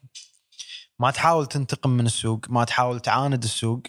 ما 1.00 1.12
تحاول 1.12 1.46
تنتقم 1.46 1.90
من 1.90 2.06
السوق 2.06 2.40
ما 2.50 2.64
تحاول 2.64 3.00
تعاند 3.00 3.44
السوق 3.44 3.82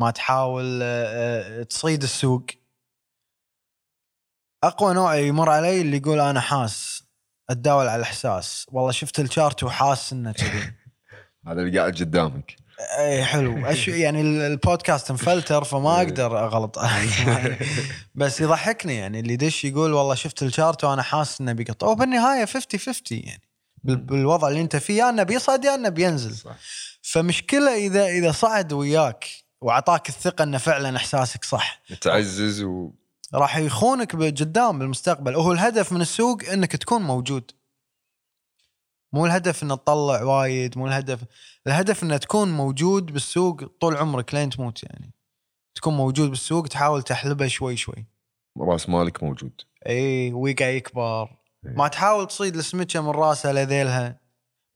ما 0.00 0.10
تحاول 0.10 0.80
آه، 0.82 1.60
آه، 1.60 1.62
تصيد 1.62 2.02
السوق. 2.02 2.46
أقوى 4.64 4.94
نوع 4.94 5.14
يمر 5.16 5.50
علي 5.50 5.80
اللي 5.80 5.96
يقول 5.96 6.20
أنا 6.20 6.40
حاس 6.40 7.04
أتداول 7.50 7.86
على 7.88 7.96
الإحساس. 7.96 8.66
والله 8.72 8.90
شفت 8.92 9.20
الشارت 9.20 9.62
وحاس 9.62 10.12
إنه 10.12 10.32
كذي. 10.32 10.72
هذا 11.46 11.60
اللي 11.62 11.78
قاعد 11.78 11.92
قدامك. 11.94 12.56
اي 12.98 13.24
حلو. 13.24 13.66
أش... 13.66 13.88
يعني 13.88 14.20
ال- 14.20 14.40
البودكاست 14.40 15.12
مفلتر 15.12 15.64
فما 15.64 16.00
إيه. 16.00 16.06
أقدر 16.06 16.38
أغلط. 16.44 16.78
بس 18.14 18.40
يضحكني 18.40 18.96
يعني 18.96 19.20
اللي 19.20 19.32
يدش 19.32 19.64
يقول 19.64 19.92
والله 19.92 20.14
شفت 20.14 20.42
الشارت 20.42 20.84
وأنا 20.84 21.02
حاسس 21.02 21.40
إنه 21.40 21.52
بيقطع. 21.52 21.86
وبالنهاية 21.86 22.44
50 22.44 22.80
50 22.80 23.18
يعني. 23.18 23.42
بالوضع 23.84 24.48
اللي 24.48 24.60
انت 24.60 24.76
فيه 24.76 24.98
يا 24.98 25.10
انه 25.10 25.22
بيصعد 25.22 25.64
يا 25.64 25.74
انه 25.74 25.88
بينزل. 25.88 26.34
صح. 26.34 26.56
فمشكلة 27.02 27.74
اذا 27.74 28.06
إذا 28.06 28.32
صعد 28.32 28.72
وياك 28.72 29.24
واعطاك 29.60 30.08
الثقة 30.08 30.42
إنه 30.42 30.58
فعلا 30.58 30.96
إحساسك 30.96 31.44
صح. 31.44 31.82
تعزز 32.00 32.62
و 32.62 32.90
راح 33.34 33.56
يخونك 33.56 34.16
قدام 34.16 34.78
بالمستقبل. 34.78 35.36
وهو 35.36 35.52
الهدف 35.52 35.92
من 35.92 36.00
السوق 36.00 36.44
إنك 36.52 36.76
تكون 36.76 37.02
موجود. 37.02 37.50
مو 39.12 39.26
الهدف 39.26 39.62
إنه 39.62 39.74
تطلع 39.74 40.22
وايد 40.22 40.78
مو 40.78 40.86
الهدف. 40.86 41.20
الهدف 41.66 42.02
إنه 42.02 42.16
تكون 42.16 42.52
موجود 42.52 43.06
بالسوق 43.06 43.64
طول 43.80 43.96
عمرك 43.96 44.34
لين 44.34 44.50
تموت 44.50 44.82
يعني. 44.82 45.12
تكون 45.74 45.96
موجود 45.96 46.28
بالسوق 46.28 46.66
تحاول 46.66 47.02
تحلبه 47.02 47.46
شوي 47.46 47.76
شوي. 47.76 48.06
رأس 48.58 48.88
مالك 48.88 49.22
موجود. 49.22 49.60
اي 49.86 50.32
ويقع 50.32 50.66
يكبر. 50.66 51.41
ما 51.64 51.88
تحاول 51.88 52.26
تصيد 52.26 52.56
السمكة 52.56 53.00
من 53.00 53.08
راسها 53.10 53.52
لذيلها. 53.52 54.16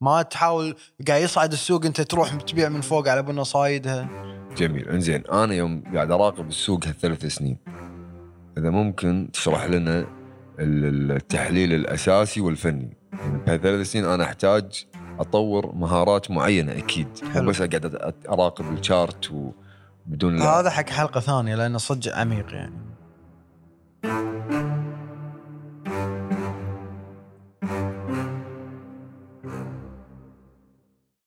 ما 0.00 0.22
تحاول 0.22 0.76
قاعد 1.08 1.22
يصعد 1.22 1.52
السوق 1.52 1.84
أنت 1.86 2.00
تروح 2.00 2.34
تبيع 2.34 2.68
من 2.68 2.80
فوق 2.80 3.08
على 3.08 3.22
بنا 3.22 3.42
صايدها. 3.42 4.08
جميل. 4.56 4.88
إنزين 4.88 5.22
أنا 5.26 5.54
يوم 5.54 5.82
قاعد 5.94 6.10
أراقب 6.10 6.48
السوق 6.48 6.86
هالثلاث 6.86 7.26
سنين 7.26 7.58
إذا 8.58 8.70
ممكن 8.70 9.28
تشرح 9.32 9.64
لنا 9.64 9.98
ال- 10.58 11.12
التحليل 11.12 11.72
الأساسي 11.72 12.40
والفني؟ 12.40 12.96
يعني 13.12 13.38
بهالثلاث 13.38 13.86
سنين 13.92 14.04
أنا 14.04 14.24
أحتاج 14.24 14.84
أطور 15.18 15.74
مهارات 15.74 16.30
معينة 16.30 16.72
أكيد 16.72 17.08
حلو. 17.34 17.48
بس 17.50 17.60
أقعد 17.60 18.14
أراقب 18.28 18.78
الشارت 18.78 19.30
وبدون 19.32 20.42
هذا 20.42 20.70
حق 20.70 20.88
حلقة 20.88 21.20
ثانية 21.20 21.54
لأنه 21.54 21.78
صدق 21.78 22.16
عميق 22.16 22.46
يعني. 22.52 22.74